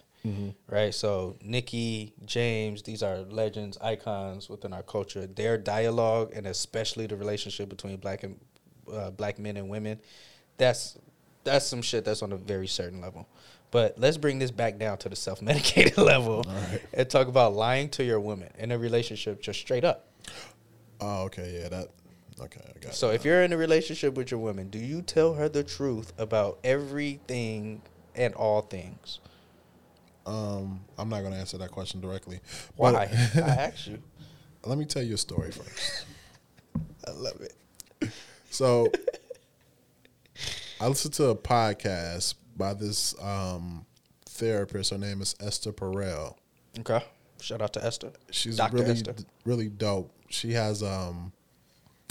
Right? 0.67 0.93
So, 0.93 1.37
Nikki, 1.41 2.13
James, 2.25 2.81
these 2.83 3.03
are 3.03 3.19
legends, 3.19 3.77
icons 3.79 4.49
within 4.49 4.73
our 4.73 4.83
culture. 4.83 5.27
Their 5.27 5.57
dialogue 5.57 6.31
and 6.35 6.45
especially 6.45 7.07
the 7.07 7.15
relationship 7.15 7.69
between 7.69 7.97
black 7.97 8.23
and 8.23 8.37
uh, 8.91 9.11
black 9.11 9.39
men 9.39 9.55
and 9.55 9.69
women, 9.69 9.99
that's 10.57 10.97
that's 11.43 11.65
some 11.65 11.81
shit 11.81 12.05
that's 12.05 12.21
on 12.21 12.31
a 12.31 12.37
very 12.37 12.67
certain 12.67 13.01
level. 13.01 13.27
But 13.71 13.99
let's 13.99 14.17
bring 14.17 14.39
this 14.39 14.49
back 14.51 14.79
down 14.79 14.97
to 14.99 15.09
the 15.09 15.15
self-medicated 15.15 15.97
level 15.97 16.43
and 16.93 17.07
talk 17.09 17.27
about 17.27 17.53
lying 17.53 17.89
to 17.89 18.03
your 18.03 18.19
woman 18.19 18.49
in 18.57 18.71
a 18.71 18.77
relationship 18.77 19.41
just 19.41 19.59
straight 19.59 19.83
up. 19.83 20.07
Oh, 20.99 21.23
okay, 21.25 21.59
yeah, 21.61 21.69
that 21.69 21.89
okay, 22.41 22.61
I 22.75 22.79
got 22.79 22.95
So 22.95 23.11
it. 23.11 23.15
if 23.15 23.25
you're 23.25 23.43
in 23.43 23.53
a 23.53 23.57
relationship 23.57 24.15
with 24.15 24.31
your 24.31 24.39
woman, 24.39 24.69
do 24.69 24.79
you 24.79 25.01
tell 25.03 25.35
her 25.35 25.47
the 25.47 25.63
truth 25.63 26.13
about 26.17 26.57
everything 26.63 27.81
and 28.15 28.33
all 28.35 28.61
things? 28.61 29.19
um 30.25 30.81
I'm 30.97 31.07
not 31.09 31.21
gonna 31.21 31.37
answer 31.37 31.57
that 31.59 31.71
question 31.71 32.01
directly. 32.01 32.39
Why? 32.75 32.91
I 33.35 33.39
asked 33.39 33.87
you. 33.87 33.99
let 34.65 34.77
me 34.77 34.85
tell 34.85 35.01
you 35.01 35.13
a 35.13 35.17
story 35.17 35.51
first. 35.51 36.05
I 37.07 37.11
love 37.11 37.39
it. 37.41 38.11
So 38.51 38.91
I 40.79 40.87
listened 40.87 41.13
to 41.15 41.29
a 41.29 41.35
podcast 41.35 42.35
by 42.55 42.73
this 42.73 43.13
um, 43.21 43.85
therapist. 44.25 44.91
Her 44.91 44.97
name 44.97 45.21
is 45.21 45.35
Esther 45.39 45.71
Perel. 45.73 46.35
Okay. 46.79 47.03
Shout 47.41 47.61
out 47.61 47.73
to 47.73 47.85
Esther. 47.85 48.11
She's 48.31 48.57
Dr. 48.57 48.77
really 48.77 48.91
Esther. 48.91 49.15
really 49.45 49.69
dope. 49.69 50.11
She 50.29 50.53
has 50.53 50.83
um, 50.83 51.31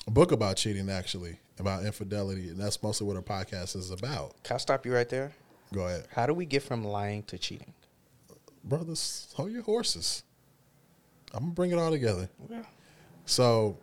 a 0.07 0.11
book 0.11 0.33
about 0.33 0.57
cheating, 0.57 0.91
actually, 0.91 1.39
about 1.59 1.85
infidelity, 1.85 2.49
and 2.49 2.59
that's 2.59 2.83
mostly 2.83 3.07
what 3.07 3.17
her 3.17 3.23
podcast 3.23 3.77
is 3.77 3.91
about. 3.91 4.43
Can 4.43 4.55
I 4.55 4.59
stop 4.59 4.85
you 4.85 4.95
right 4.95 5.09
there? 5.09 5.33
Go 5.73 5.87
ahead, 5.87 6.07
How 6.11 6.25
do 6.27 6.33
we 6.33 6.47
get 6.47 6.63
from 6.63 6.83
lying 6.83 7.23
to 7.25 7.37
cheating? 7.39 7.75
brothers. 8.65 9.33
Hold 9.37 9.51
your 9.53 9.63
horses. 9.63 10.23
I'm 11.33 11.41
gonna 11.41 11.53
bring 11.53 11.71
it 11.71 11.79
all 11.79 11.91
together. 11.91 12.29
Yeah. 12.51 12.63
So, 13.25 13.79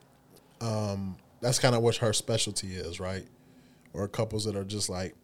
um, 0.62 1.16
that's 1.42 1.58
kind 1.60 1.76
of 1.76 1.82
what 1.82 1.96
her 1.98 2.12
specialty 2.14 2.74
is, 2.76 3.00
right? 3.00 3.26
Or 3.96 4.08
couples 4.08 4.44
that 4.46 4.56
are 4.56 4.64
just 4.66 4.90
like 4.90 5.16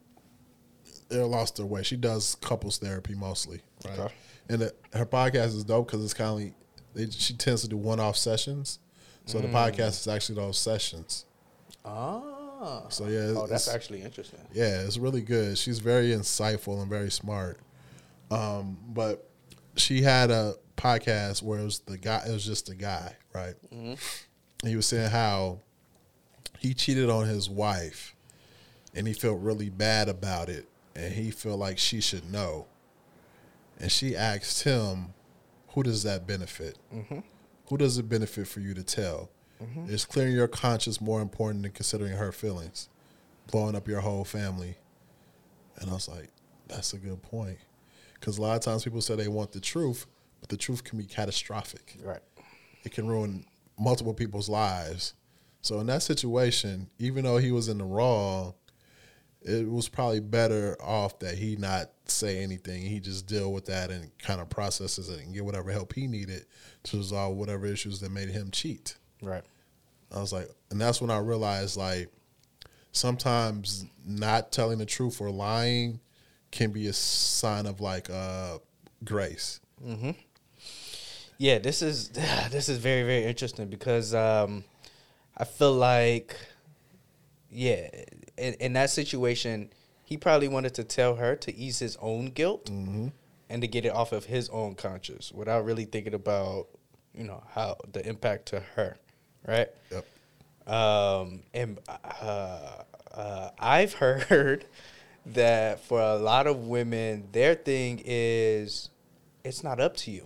they're 1.10 1.26
lost 1.26 1.58
their 1.58 1.66
way. 1.66 1.84
She 1.84 1.98
does 1.98 2.36
couples 2.42 2.78
therapy 2.78 3.14
mostly, 3.16 3.62
right? 3.86 4.00
Okay. 4.00 4.14
And 4.50 4.62
the, 4.62 4.74
her 4.94 5.06
podcast 5.06 5.48
is 5.48 5.64
dope 5.64 5.88
because 5.88 6.04
it's 6.04 6.14
kind 6.14 6.30
of 6.30 6.36
like 6.38 6.54
they, 6.94 7.10
she 7.10 7.34
tends 7.34 7.62
to 7.64 7.68
do 7.68 7.78
one-off 7.78 8.16
sessions. 8.18 8.80
So 9.26 9.40
the 9.40 9.48
podcast 9.50 10.00
is 10.02 10.08
actually 10.08 10.36
those 10.36 10.58
sessions. 10.58 11.26
Ah. 11.86 12.84
So 12.90 13.08
yeah, 13.08 13.34
Oh, 13.36 13.48
that's 13.48 13.68
actually 13.68 14.02
interesting. 14.02 14.40
yeah, 14.54 14.82
it's 14.82 14.98
really 14.98 15.22
good. 15.22 15.58
She's 15.58 15.80
very 15.80 16.10
insightful 16.10 16.82
and 16.82 16.90
very 16.90 17.12
smart. 17.12 17.60
Um, 18.30 18.78
but 18.88 19.30
she 19.76 20.02
had 20.02 20.32
a 20.32 20.56
podcast 20.78 21.42
where 21.44 21.60
it 21.60 21.64
was 21.66 21.80
the 21.80 21.98
guy. 21.98 22.24
It 22.28 22.32
was 22.32 22.46
just 22.46 22.70
a 22.70 22.76
guy, 22.76 23.16
right? 23.34 23.56
And 23.72 23.98
he 24.66 24.76
was 24.76 24.86
saying 24.86 25.10
how 25.10 25.60
he 26.60 26.74
cheated 26.74 27.10
on 27.10 27.28
his 27.28 27.50
wife, 27.50 28.16
and 28.96 29.08
he 29.08 29.14
felt 29.14 29.40
really 29.40 29.70
bad 29.70 30.10
about 30.10 30.50
it, 30.50 30.68
and 30.96 31.14
he 31.14 31.32
felt 31.32 31.60
like 31.60 31.78
she 31.78 32.02
should 32.02 32.32
know. 32.32 32.68
And 33.80 33.92
she 33.92 34.16
asked 34.16 34.64
him, 34.64 35.14
"Who 35.70 35.84
does 35.84 36.04
that 36.04 36.28
benefit? 36.28 36.78
Mm-hmm. 36.94 37.20
who 37.68 37.78
does 37.78 37.98
it 37.98 38.10
benefit 38.10 38.48
for 38.48 38.60
you 38.60 38.74
to 38.74 38.84
tell? 38.84 39.30
Mm-hmm. 39.64 39.90
Is 39.90 40.04
clearing 40.06 40.34
your 40.34 40.48
conscience 40.48 41.00
more 41.00 41.22
important 41.22 41.64
than 41.64 41.72
considering 41.72 42.14
her 42.14 42.32
feelings, 42.32 42.90
blowing 43.50 43.76
up 43.76 43.88
your 43.88 44.02
whole 44.02 44.26
family? 44.26 44.76
And 45.78 45.90
I 45.90 45.94
was 45.94 46.10
like, 46.10 46.30
that's 46.68 46.94
a 46.94 46.98
good 46.98 47.22
point. 47.22 47.58
Because 48.16 48.38
a 48.38 48.42
lot 48.42 48.56
of 48.56 48.62
times 48.62 48.84
people 48.84 49.02
say 49.02 49.16
they 49.16 49.28
want 49.28 49.52
the 49.52 49.60
truth, 49.62 50.06
but 50.42 50.50
the 50.50 50.58
truth 50.58 50.84
can 50.84 50.98
be 50.98 51.06
catastrophic. 51.06 51.98
Right. 52.04 52.20
It 52.84 52.92
can 52.92 53.08
ruin 53.08 53.46
multiple 53.80 54.14
people's 54.14 54.50
lives. 54.50 55.14
So 55.62 55.80
in 55.80 55.88
that 55.88 56.04
situation, 56.04 56.90
even 57.00 57.24
though 57.24 57.38
he 57.38 57.52
was 57.52 57.68
in 57.70 57.78
the 57.78 57.86
wrong, 57.86 58.54
it 59.42 59.70
was 59.70 59.90
probably 59.90 60.20
better 60.20 60.78
off 60.82 61.20
that 61.20 61.38
he 61.38 61.56
not 61.56 61.90
say 62.06 62.44
anything. 62.44 62.84
He 62.84 63.00
just 63.00 63.26
deal 63.26 63.52
with 63.52 63.66
that 63.66 63.90
and 63.90 64.12
kind 64.20 64.40
of 64.40 64.50
processes 64.50 65.10
it 65.10 65.24
and 65.24 65.34
get 65.34 65.44
whatever 65.44 65.72
help 65.72 65.94
he 65.94 66.08
needed 66.08 66.46
to 66.84 66.98
resolve 66.98 67.36
whatever 67.36 67.66
issues 67.66 68.00
that 68.02 68.12
made 68.12 68.30
him 68.30 68.52
cheat. 68.52 68.96
Right. 69.22 69.44
I 70.14 70.20
was 70.20 70.34
like, 70.34 70.50
and 70.70 70.80
that's 70.80 71.02
when 71.02 71.10
I 71.10 71.20
realized 71.20 71.78
like 71.78 72.12
sometimes 72.92 73.86
not 74.06 74.52
telling 74.52 74.78
the 74.78 74.86
truth 74.86 75.22
or 75.22 75.32
lying 75.32 76.00
can 76.52 76.72
be 76.72 76.88
a 76.88 76.94
sign 76.94 77.66
of 77.66 77.80
like 77.80 78.10
uh 78.10 78.58
grace. 79.04 79.60
Hmm. 79.84 80.12
Yeah, 81.38 81.58
this 81.58 81.82
is 81.82 82.10
this 82.52 82.70
is 82.70 82.78
very 82.78 83.04
very 83.04 83.24
interesting 83.24 83.68
because 83.68 84.14
um, 84.14 84.64
I 85.36 85.46
feel 85.46 85.74
like 85.74 86.36
yeah, 87.50 87.90
in, 88.42 88.54
in 88.56 88.74
that 88.74 88.90
situation, 88.90 89.70
he 90.06 90.18
probably 90.18 90.48
wanted 90.48 90.74
to 90.76 90.84
tell 90.84 91.16
her 91.16 91.36
to 91.38 91.56
ease 91.56 91.80
his 91.80 91.98
own 92.02 92.26
guilt 92.28 92.70
and 92.70 93.62
to 93.62 93.68
get 93.68 93.86
it 93.86 93.94
off 93.94 94.12
of 94.12 94.26
his 94.26 94.50
own 94.50 94.76
conscience 94.76 95.32
without 95.32 95.64
really 95.66 95.86
thinking 95.86 96.14
about 96.14 96.68
you 97.14 97.24
know 97.26 97.44
how 97.54 97.78
the 97.92 98.06
impact 98.08 98.48
to 98.48 98.60
her, 98.76 98.98
right? 99.48 99.68
Yep. 99.92 100.06
Um, 100.68 101.42
and 101.54 101.80
uh, 102.22 102.84
uh, 103.14 103.50
I've 103.60 103.94
heard 103.94 104.66
that 105.28 105.84
for 105.86 106.00
a 106.02 106.16
lot 106.16 106.48
of 106.48 106.68
women, 106.68 107.28
their 107.32 107.56
thing 107.56 108.02
is 108.06 108.90
it's 109.44 109.64
not 109.64 109.80
up 109.80 109.96
to 109.98 110.12
you. 110.12 110.26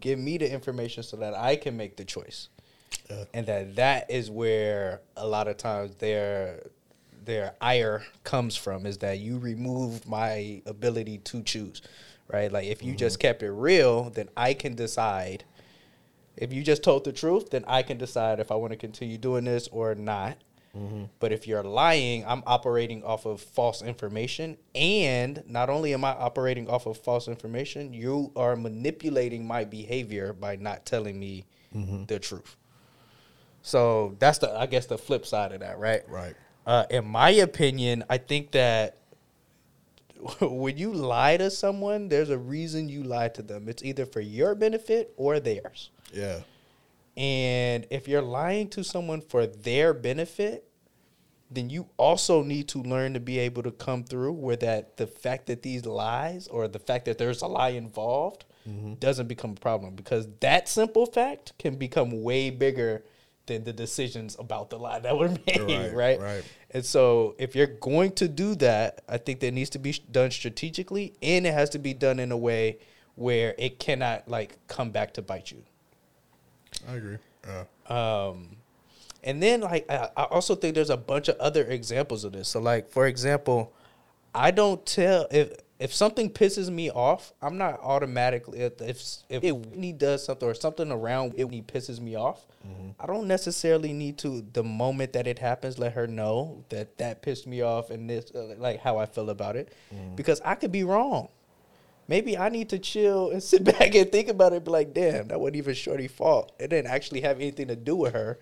Give 0.00 0.18
me 0.18 0.38
the 0.38 0.50
information 0.50 1.02
so 1.02 1.18
that 1.18 1.34
I 1.34 1.56
can 1.56 1.76
make 1.76 1.96
the 1.98 2.04
choice, 2.06 2.48
Yeah. 3.10 3.24
and 3.34 3.46
that 3.46 3.76
that 3.76 4.10
is 4.10 4.30
where 4.30 5.02
a 5.14 5.26
lot 5.26 5.46
of 5.46 5.58
times 5.58 5.94
their 5.96 6.62
their 7.28 7.54
ire 7.60 8.02
comes 8.24 8.56
from 8.56 8.86
is 8.86 8.98
that 8.98 9.18
you 9.18 9.38
remove 9.38 10.08
my 10.08 10.62
ability 10.64 11.18
to 11.18 11.42
choose, 11.42 11.82
right? 12.26 12.50
Like 12.50 12.66
if 12.66 12.82
you 12.82 12.94
just 12.96 13.18
mm-hmm. 13.18 13.28
kept 13.28 13.42
it 13.42 13.52
real, 13.52 14.08
then 14.08 14.30
I 14.34 14.54
can 14.54 14.74
decide 14.74 15.44
if 16.38 16.54
you 16.54 16.62
just 16.62 16.82
told 16.82 17.04
the 17.04 17.12
truth, 17.12 17.50
then 17.50 17.64
I 17.68 17.82
can 17.82 17.98
decide 17.98 18.40
if 18.40 18.50
I 18.50 18.54
want 18.54 18.72
to 18.72 18.78
continue 18.78 19.18
doing 19.18 19.44
this 19.44 19.68
or 19.68 19.94
not. 19.94 20.38
Mm-hmm. 20.74 21.04
But 21.20 21.32
if 21.32 21.46
you're 21.46 21.62
lying, 21.62 22.24
I'm 22.26 22.42
operating 22.46 23.04
off 23.04 23.26
of 23.26 23.42
false 23.42 23.82
information. 23.82 24.56
And 24.74 25.42
not 25.46 25.68
only 25.68 25.92
am 25.92 26.06
I 26.06 26.12
operating 26.12 26.66
off 26.66 26.86
of 26.86 26.96
false 26.96 27.28
information, 27.28 27.92
you 27.92 28.32
are 28.36 28.56
manipulating 28.56 29.46
my 29.46 29.64
behavior 29.64 30.32
by 30.32 30.56
not 30.56 30.86
telling 30.86 31.20
me 31.20 31.44
mm-hmm. 31.76 32.04
the 32.04 32.18
truth. 32.18 32.56
So 33.60 34.16
that's 34.18 34.38
the, 34.38 34.50
I 34.58 34.64
guess, 34.64 34.86
the 34.86 34.96
flip 34.96 35.26
side 35.26 35.52
of 35.52 35.60
that, 35.60 35.78
right? 35.78 36.08
Right. 36.08 36.34
Uh, 36.68 36.84
in 36.90 37.06
my 37.06 37.30
opinion, 37.30 38.04
I 38.10 38.18
think 38.18 38.50
that 38.50 38.98
when 40.42 40.76
you 40.76 40.92
lie 40.92 41.38
to 41.38 41.50
someone, 41.50 42.10
there's 42.10 42.28
a 42.28 42.36
reason 42.36 42.90
you 42.90 43.04
lie 43.04 43.28
to 43.28 43.42
them. 43.42 43.70
It's 43.70 43.82
either 43.82 44.04
for 44.04 44.20
your 44.20 44.54
benefit 44.54 45.14
or 45.16 45.40
theirs. 45.40 45.88
Yeah. 46.12 46.40
And 47.16 47.86
if 47.88 48.06
you're 48.06 48.20
lying 48.20 48.68
to 48.68 48.84
someone 48.84 49.22
for 49.22 49.46
their 49.46 49.94
benefit, 49.94 50.68
then 51.50 51.70
you 51.70 51.88
also 51.96 52.42
need 52.42 52.68
to 52.68 52.82
learn 52.82 53.14
to 53.14 53.20
be 53.20 53.38
able 53.38 53.62
to 53.62 53.70
come 53.70 54.04
through 54.04 54.32
where 54.32 54.56
that 54.56 54.98
the 54.98 55.06
fact 55.06 55.46
that 55.46 55.62
these 55.62 55.86
lies 55.86 56.48
or 56.48 56.68
the 56.68 56.78
fact 56.78 57.06
that 57.06 57.16
there's 57.16 57.40
a 57.40 57.46
lie 57.46 57.70
involved 57.70 58.44
doesn't 58.98 59.28
become 59.28 59.52
a 59.52 59.60
problem 59.60 59.94
because 59.94 60.28
that 60.40 60.68
simple 60.68 61.06
fact 61.06 61.54
can 61.58 61.76
become 61.76 62.22
way 62.22 62.50
bigger 62.50 63.02
than 63.48 63.64
the 63.64 63.72
decisions 63.72 64.36
about 64.38 64.70
the 64.70 64.78
lie 64.78 65.00
that 65.00 65.18
were 65.18 65.28
made, 65.46 65.60
Right, 65.60 65.92
right? 65.92 66.20
right. 66.20 66.44
And 66.70 66.84
so 66.84 67.34
if 67.38 67.56
you're 67.56 67.66
going 67.66 68.12
to 68.12 68.28
do 68.28 68.54
that, 68.56 69.02
I 69.08 69.18
think 69.18 69.40
that 69.40 69.52
needs 69.52 69.70
to 69.70 69.78
be 69.78 69.92
done 70.12 70.30
strategically 70.30 71.14
and 71.22 71.46
it 71.46 71.52
has 71.52 71.70
to 71.70 71.78
be 71.78 71.92
done 71.94 72.20
in 72.20 72.30
a 72.30 72.36
way 72.36 72.78
where 73.16 73.54
it 73.58 73.80
cannot 73.80 74.28
like 74.28 74.56
come 74.68 74.90
back 74.90 75.14
to 75.14 75.22
bite 75.22 75.50
you. 75.50 75.62
I 76.88 76.94
agree. 76.94 77.16
Yeah. 77.46 77.64
Um, 77.88 78.56
and 79.24 79.42
then 79.42 79.62
like 79.62 79.90
I, 79.90 80.10
I 80.16 80.24
also 80.24 80.54
think 80.54 80.74
there's 80.74 80.90
a 80.90 80.96
bunch 80.96 81.28
of 81.28 81.36
other 81.38 81.64
examples 81.64 82.22
of 82.24 82.32
this. 82.32 82.48
So 82.48 82.60
like 82.60 82.90
for 82.90 83.06
example, 83.06 83.72
I 84.34 84.50
don't 84.52 84.84
tell 84.86 85.26
if 85.30 85.52
if 85.78 85.94
something 85.94 86.30
pisses 86.30 86.70
me 86.70 86.90
off, 86.90 87.32
I'm 87.40 87.56
not 87.56 87.80
automatically 87.80 88.60
if 88.60 88.80
if, 88.80 89.02
if 89.28 89.42
Whitney 89.42 89.92
does 89.92 90.24
something 90.24 90.48
or 90.48 90.54
something 90.54 90.90
around 90.90 91.34
Whitney 91.34 91.62
pisses 91.62 92.00
me 92.00 92.16
off, 92.16 92.46
I 92.98 93.06
don't 93.06 93.28
necessarily 93.28 93.92
need 93.92 94.18
to 94.18 94.44
the 94.52 94.64
moment 94.64 95.12
that 95.12 95.26
it 95.26 95.38
happens 95.38 95.78
let 95.78 95.92
her 95.92 96.06
know 96.06 96.64
that 96.70 96.98
that 96.98 97.22
pissed 97.22 97.46
me 97.46 97.62
off 97.62 97.90
and 97.90 98.10
this 98.10 98.30
uh, 98.34 98.54
like 98.58 98.80
how 98.80 98.98
I 98.98 99.06
feel 99.06 99.30
about 99.30 99.56
it 99.56 99.72
because 100.16 100.40
I 100.44 100.54
could 100.54 100.72
be 100.72 100.84
wrong. 100.84 101.28
Maybe 102.08 102.38
I 102.38 102.48
need 102.48 102.70
to 102.70 102.78
chill 102.78 103.30
and 103.30 103.42
sit 103.52 103.64
back 103.64 103.94
and 103.94 104.10
think 104.10 104.28
about 104.28 104.52
it. 104.54 104.64
Be 104.64 104.70
like, 104.70 104.94
damn, 104.94 105.28
that 105.28 105.38
wasn't 105.38 105.56
even 105.56 105.74
Shorty's 105.74 106.10
fault. 106.10 106.52
It 106.58 106.68
didn't 106.68 106.90
actually 106.90 107.20
have 107.20 107.36
anything 107.36 107.68
to 107.68 107.76
do 107.76 107.94
with 107.94 108.14
her. 108.14 108.38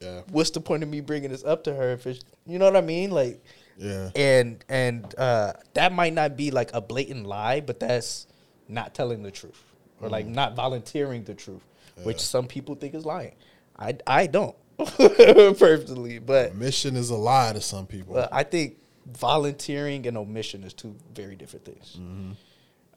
Yeah. 0.00 0.20
What's 0.30 0.50
the 0.50 0.60
point 0.60 0.84
of 0.84 0.88
me 0.88 1.00
bringing 1.00 1.30
this 1.30 1.44
up 1.44 1.64
to 1.64 1.74
her? 1.74 1.90
If 1.92 2.06
it's, 2.06 2.24
you 2.46 2.60
know 2.60 2.66
what 2.66 2.76
I 2.76 2.80
mean, 2.80 3.10
like, 3.10 3.42
Yeah. 3.78 4.10
and 4.16 4.64
and 4.68 5.14
uh, 5.16 5.52
that 5.74 5.92
might 5.92 6.12
not 6.12 6.36
be 6.36 6.50
like 6.50 6.70
a 6.74 6.80
blatant 6.80 7.26
lie, 7.26 7.60
but 7.60 7.78
that's 7.78 8.26
not 8.68 8.92
telling 8.94 9.22
the 9.22 9.30
truth 9.30 9.62
or 10.00 10.08
like 10.08 10.26
not 10.26 10.54
volunteering 10.56 11.24
the 11.24 11.34
truth, 11.34 11.62
which 12.02 12.20
some 12.20 12.46
people 12.48 12.74
think 12.74 12.94
is 12.94 13.04
lying. 13.06 13.34
I 13.78 13.96
I 14.06 14.26
don't 14.26 14.56
personally, 15.58 16.18
but 16.18 16.54
Mission 16.56 16.96
is 16.96 17.10
a 17.10 17.16
lie 17.16 17.52
to 17.52 17.60
some 17.60 17.86
people. 17.86 18.14
but 18.14 18.28
I 18.32 18.42
think 18.42 18.78
volunteering 19.06 20.06
and 20.06 20.16
omission 20.18 20.64
is 20.64 20.74
two 20.74 20.94
very 21.14 21.36
different 21.36 21.64
things. 21.64 21.96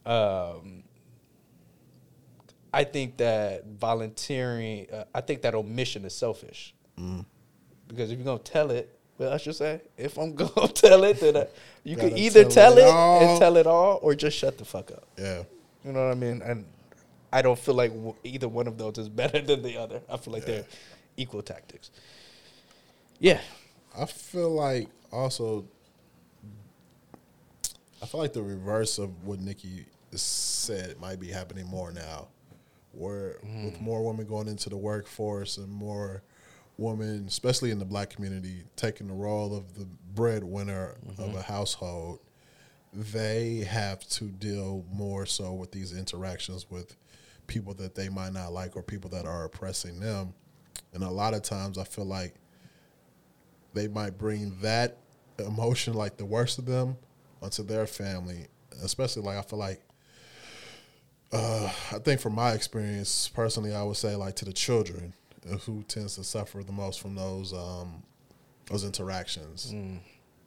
Um, 0.04 0.82
I 2.74 2.84
think 2.84 3.18
that 3.18 3.66
volunteering, 3.66 4.86
uh, 4.92 5.04
I 5.14 5.20
think 5.20 5.42
that 5.42 5.54
omission 5.54 6.04
is 6.04 6.14
selfish. 6.14 6.74
Because 7.88 8.10
if 8.10 8.18
you're 8.18 8.24
gonna 8.24 8.38
tell 8.38 8.70
it, 8.70 8.98
well, 9.18 9.32
I 9.32 9.36
should 9.36 9.54
say, 9.56 9.80
if 9.96 10.16
I'm 10.18 10.34
gonna 10.40 10.68
tell 10.68 11.04
it, 11.04 11.20
then 11.20 11.36
uh, 11.36 11.44
you 11.84 11.96
can 11.96 12.16
either 12.16 12.44
tell 12.44 12.74
tell 12.74 12.78
it 12.78 12.86
it 12.86 13.28
and 13.30 13.38
tell 13.40 13.56
it 13.56 13.66
all, 13.66 13.98
or 14.02 14.14
just 14.14 14.36
shut 14.36 14.58
the 14.58 14.64
fuck 14.64 14.90
up. 14.90 15.04
yeah. 15.18 15.42
You 15.84 15.92
know 15.92 16.04
what 16.06 16.12
I 16.12 16.14
mean? 16.14 16.42
And 16.42 16.64
I 17.32 17.42
don't 17.42 17.58
feel 17.58 17.74
like 17.74 17.90
w- 17.92 18.14
either 18.22 18.48
one 18.48 18.66
of 18.68 18.78
those 18.78 18.98
is 18.98 19.08
better 19.22 19.40
than 19.40 19.62
the 19.62 19.76
other. 19.78 20.00
I 20.08 20.16
feel 20.16 20.32
like 20.32 20.44
they're 20.46 20.64
equal 21.16 21.42
tactics. 21.42 21.90
Yeah. 23.18 23.40
I 23.98 24.06
feel 24.06 24.50
like 24.50 24.88
also, 25.12 25.66
I 28.02 28.06
feel 28.06 28.20
like 28.20 28.32
the 28.32 28.42
reverse 28.42 28.98
of 28.98 29.24
what 29.26 29.40
Nikki 29.40 29.86
said 30.12 31.00
might 31.00 31.20
be 31.20 31.28
happening 31.28 31.66
more 31.66 31.92
now, 31.92 32.28
where 32.92 33.36
with 33.64 33.80
more 33.80 34.04
women 34.06 34.26
going 34.26 34.48
into 34.48 34.68
the 34.70 34.76
workforce 34.76 35.56
and 35.58 35.68
more 35.68 36.22
women, 36.82 37.24
especially 37.26 37.70
in 37.70 37.78
the 37.78 37.84
black 37.84 38.10
community, 38.10 38.64
taking 38.76 39.08
the 39.08 39.14
role 39.14 39.56
of 39.56 39.74
the 39.74 39.86
breadwinner 40.14 40.96
of 41.18 41.34
a 41.34 41.42
household, 41.42 42.20
they 42.92 43.58
have 43.68 44.06
to 44.10 44.24
deal 44.24 44.84
more 44.92 45.24
so 45.24 45.52
with 45.52 45.72
these 45.72 45.96
interactions 45.96 46.70
with 46.70 46.96
people 47.46 47.74
that 47.74 47.94
they 47.94 48.08
might 48.08 48.32
not 48.32 48.52
like 48.52 48.76
or 48.76 48.82
people 48.82 49.10
that 49.10 49.24
are 49.24 49.44
oppressing 49.44 49.98
them. 49.98 50.34
And 50.92 51.02
a 51.02 51.10
lot 51.10 51.34
of 51.34 51.42
times 51.42 51.78
I 51.78 51.84
feel 51.84 52.04
like 52.04 52.34
they 53.72 53.88
might 53.88 54.18
bring 54.18 54.56
that 54.60 54.98
emotion, 55.38 55.94
like 55.94 56.16
the 56.16 56.26
worst 56.26 56.58
of 56.58 56.66
them, 56.66 56.96
onto 57.40 57.62
their 57.62 57.86
family. 57.86 58.46
Especially 58.82 59.22
like 59.22 59.38
I 59.38 59.42
feel 59.42 59.58
like, 59.58 59.82
uh, 61.32 61.72
I 61.92 61.98
think 61.98 62.20
from 62.20 62.34
my 62.34 62.52
experience 62.52 63.28
personally, 63.28 63.74
I 63.74 63.82
would 63.82 63.96
say 63.96 64.16
like 64.16 64.36
to 64.36 64.44
the 64.44 64.52
children, 64.52 65.14
uh, 65.50 65.56
who 65.56 65.82
tends 65.84 66.16
to 66.16 66.24
suffer 66.24 66.62
the 66.62 66.72
most 66.72 67.00
from 67.00 67.14
those 67.14 67.52
um, 67.52 68.02
those 68.66 68.84
interactions. 68.84 69.74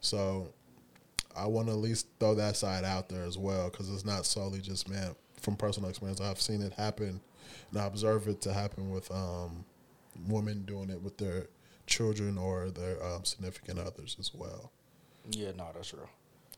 So 0.01 0.53
I 1.35 1.47
want 1.47 1.67
to 1.67 1.73
at 1.73 1.79
least 1.79 2.07
throw 2.19 2.35
that 2.35 2.55
side 2.55 2.83
out 2.83 3.09
there 3.09 3.23
as 3.23 3.37
well, 3.37 3.69
because 3.69 3.91
it's 3.91 4.05
not 4.05 4.25
solely 4.25 4.59
just 4.61 4.89
man. 4.89 5.15
From 5.41 5.55
personal 5.55 5.89
experience, 5.89 6.21
I've 6.21 6.41
seen 6.41 6.61
it 6.61 6.73
happen, 6.73 7.21
and 7.71 7.79
I 7.79 7.85
observe 7.85 8.27
it 8.27 8.41
to 8.41 8.53
happen 8.53 8.89
with 8.89 9.11
um, 9.11 9.65
women 10.27 10.63
doing 10.63 10.89
it 10.89 11.01
with 11.01 11.17
their 11.17 11.47
children 11.85 12.37
or 12.37 12.69
their 12.71 13.03
um, 13.03 13.25
significant 13.25 13.77
others 13.79 14.15
as 14.19 14.33
well. 14.33 14.71
Yeah, 15.29 15.51
no, 15.55 15.69
that's 15.75 15.93
real. 15.93 16.09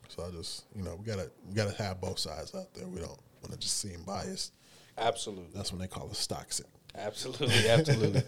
So 0.09 0.23
I 0.25 0.31
just, 0.31 0.65
you 0.73 0.83
know, 0.83 0.95
we 0.95 1.05
gotta 1.05 1.29
we 1.49 1.53
gotta 1.53 1.75
have 1.83 1.99
both 1.99 2.19
sides 2.19 2.55
out 2.55 2.73
there. 2.73 2.87
We 2.87 2.99
don't 2.99 3.19
want 3.41 3.51
to 3.51 3.57
just 3.57 3.77
seem 3.81 4.03
biased. 4.05 4.53
Absolutely. 4.97 5.49
That's 5.53 5.71
when 5.71 5.81
they 5.81 5.87
call 5.87 6.09
us 6.09 6.25
toxic. 6.25 6.67
Absolutely, 6.95 7.69
absolutely. 7.69 8.23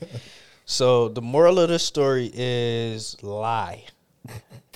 so 0.65 1.09
the 1.09 1.21
moral 1.21 1.59
of 1.59 1.69
the 1.69 1.79
story 1.79 2.31
is 2.33 3.21
lie. 3.23 3.83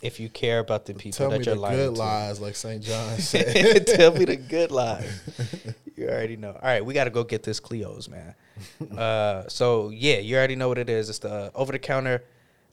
If 0.02 0.20
you 0.20 0.28
care 0.30 0.60
about 0.60 0.86
the 0.86 0.94
people 0.94 1.12
Tell 1.18 1.30
that 1.30 1.40
me 1.40 1.46
you're 1.46 1.56
the 1.56 1.62
lying 1.62 1.78
good 1.78 1.96
to. 1.96 2.00
lies, 2.02 2.42
like 2.42 2.56
St. 2.56 2.84
John 2.84 3.18
said. 3.20 3.88
Tell 3.88 4.14
me 4.14 4.26
the 4.26 4.36
good 4.36 4.70
lies. 4.72 5.22
You 5.96 6.10
already 6.10 6.36
know. 6.36 6.50
All 6.52 6.60
right, 6.62 6.84
we 6.84 6.94
got 6.94 7.06
to 7.06 7.10
go 7.10 7.24
get 7.24 7.44
this 7.44 7.60
Cleo's, 7.62 8.10
man. 8.10 8.36
Uh, 8.98 9.48
so 9.48 9.90
yeah, 9.92 10.18
you 10.18 10.36
already 10.36 10.56
know 10.56 10.68
what 10.68 10.78
it 10.78 10.90
is. 10.90 11.10
It's 11.10 11.20
the 11.20 11.52
over 11.56 11.72
the 11.72 11.80
counter 11.80 12.24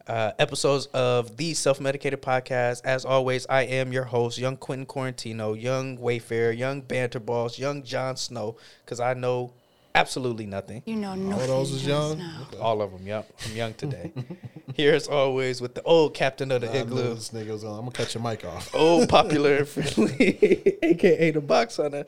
uh, 0.08 0.32
episodes 0.40 0.86
of 0.86 1.36
the 1.36 1.54
Self 1.54 1.80
Medicated 1.80 2.20
Podcast. 2.20 2.80
As 2.84 3.04
always, 3.04 3.46
I 3.48 3.62
am 3.62 3.92
your 3.92 4.04
host, 4.04 4.38
Young 4.38 4.56
Quentin 4.56 4.86
Quarantino, 4.86 5.60
Young 5.60 5.98
Wayfair, 5.98 6.56
Young 6.56 6.80
Banter 6.80 7.20
Balls, 7.20 7.58
Young 7.58 7.82
Jon 7.84 8.16
Snow, 8.16 8.56
because 8.84 8.98
I 8.98 9.14
know 9.14 9.52
absolutely 9.94 10.46
nothing. 10.46 10.82
You 10.86 10.96
know 10.96 11.10
All 11.10 11.16
nothing. 11.16 11.46
those 11.46 11.70
is 11.72 11.86
young. 11.86 12.16
Snow. 12.16 12.60
All 12.60 12.82
of 12.82 12.92
them. 12.92 13.06
Yep, 13.06 13.32
I'm 13.46 13.56
young 13.56 13.74
today. 13.74 14.12
Here 14.74 14.94
as 14.94 15.08
always 15.08 15.60
with 15.60 15.74
the 15.74 15.82
old 15.82 16.14
captain 16.14 16.50
of 16.52 16.60
the 16.62 16.68
I 16.70 16.72
knew 16.74 16.78
igloo. 16.82 17.14
this 17.14 17.30
nigga 17.30 17.50
was 17.50 17.62
gonna, 17.62 17.74
I'm 17.74 17.80
gonna 17.80 17.90
cut 17.92 18.14
your 18.14 18.22
mic 18.22 18.44
off. 18.44 18.74
old 18.74 19.08
popular 19.08 19.56
and 19.56 19.68
friendly, 19.68 20.78
aka 20.82 21.30
the 21.32 21.40
box 21.40 21.76
hunter, 21.76 22.04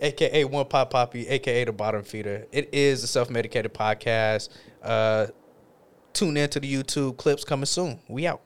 aka 0.00 0.44
one 0.44 0.66
pop 0.66 0.90
poppy, 0.90 1.26
aka 1.28 1.64
the 1.64 1.72
bottom 1.72 2.02
feeder. 2.02 2.46
It 2.52 2.70
is 2.72 3.02
the 3.02 3.06
self 3.06 3.30
medicated 3.30 3.72
podcast. 3.72 4.48
Uh, 4.82 5.28
tune 6.12 6.36
in 6.36 6.50
to 6.50 6.60
the 6.60 6.72
YouTube 6.72 7.16
clips 7.16 7.44
coming 7.44 7.66
soon. 7.66 8.00
We 8.08 8.26
out. 8.26 8.42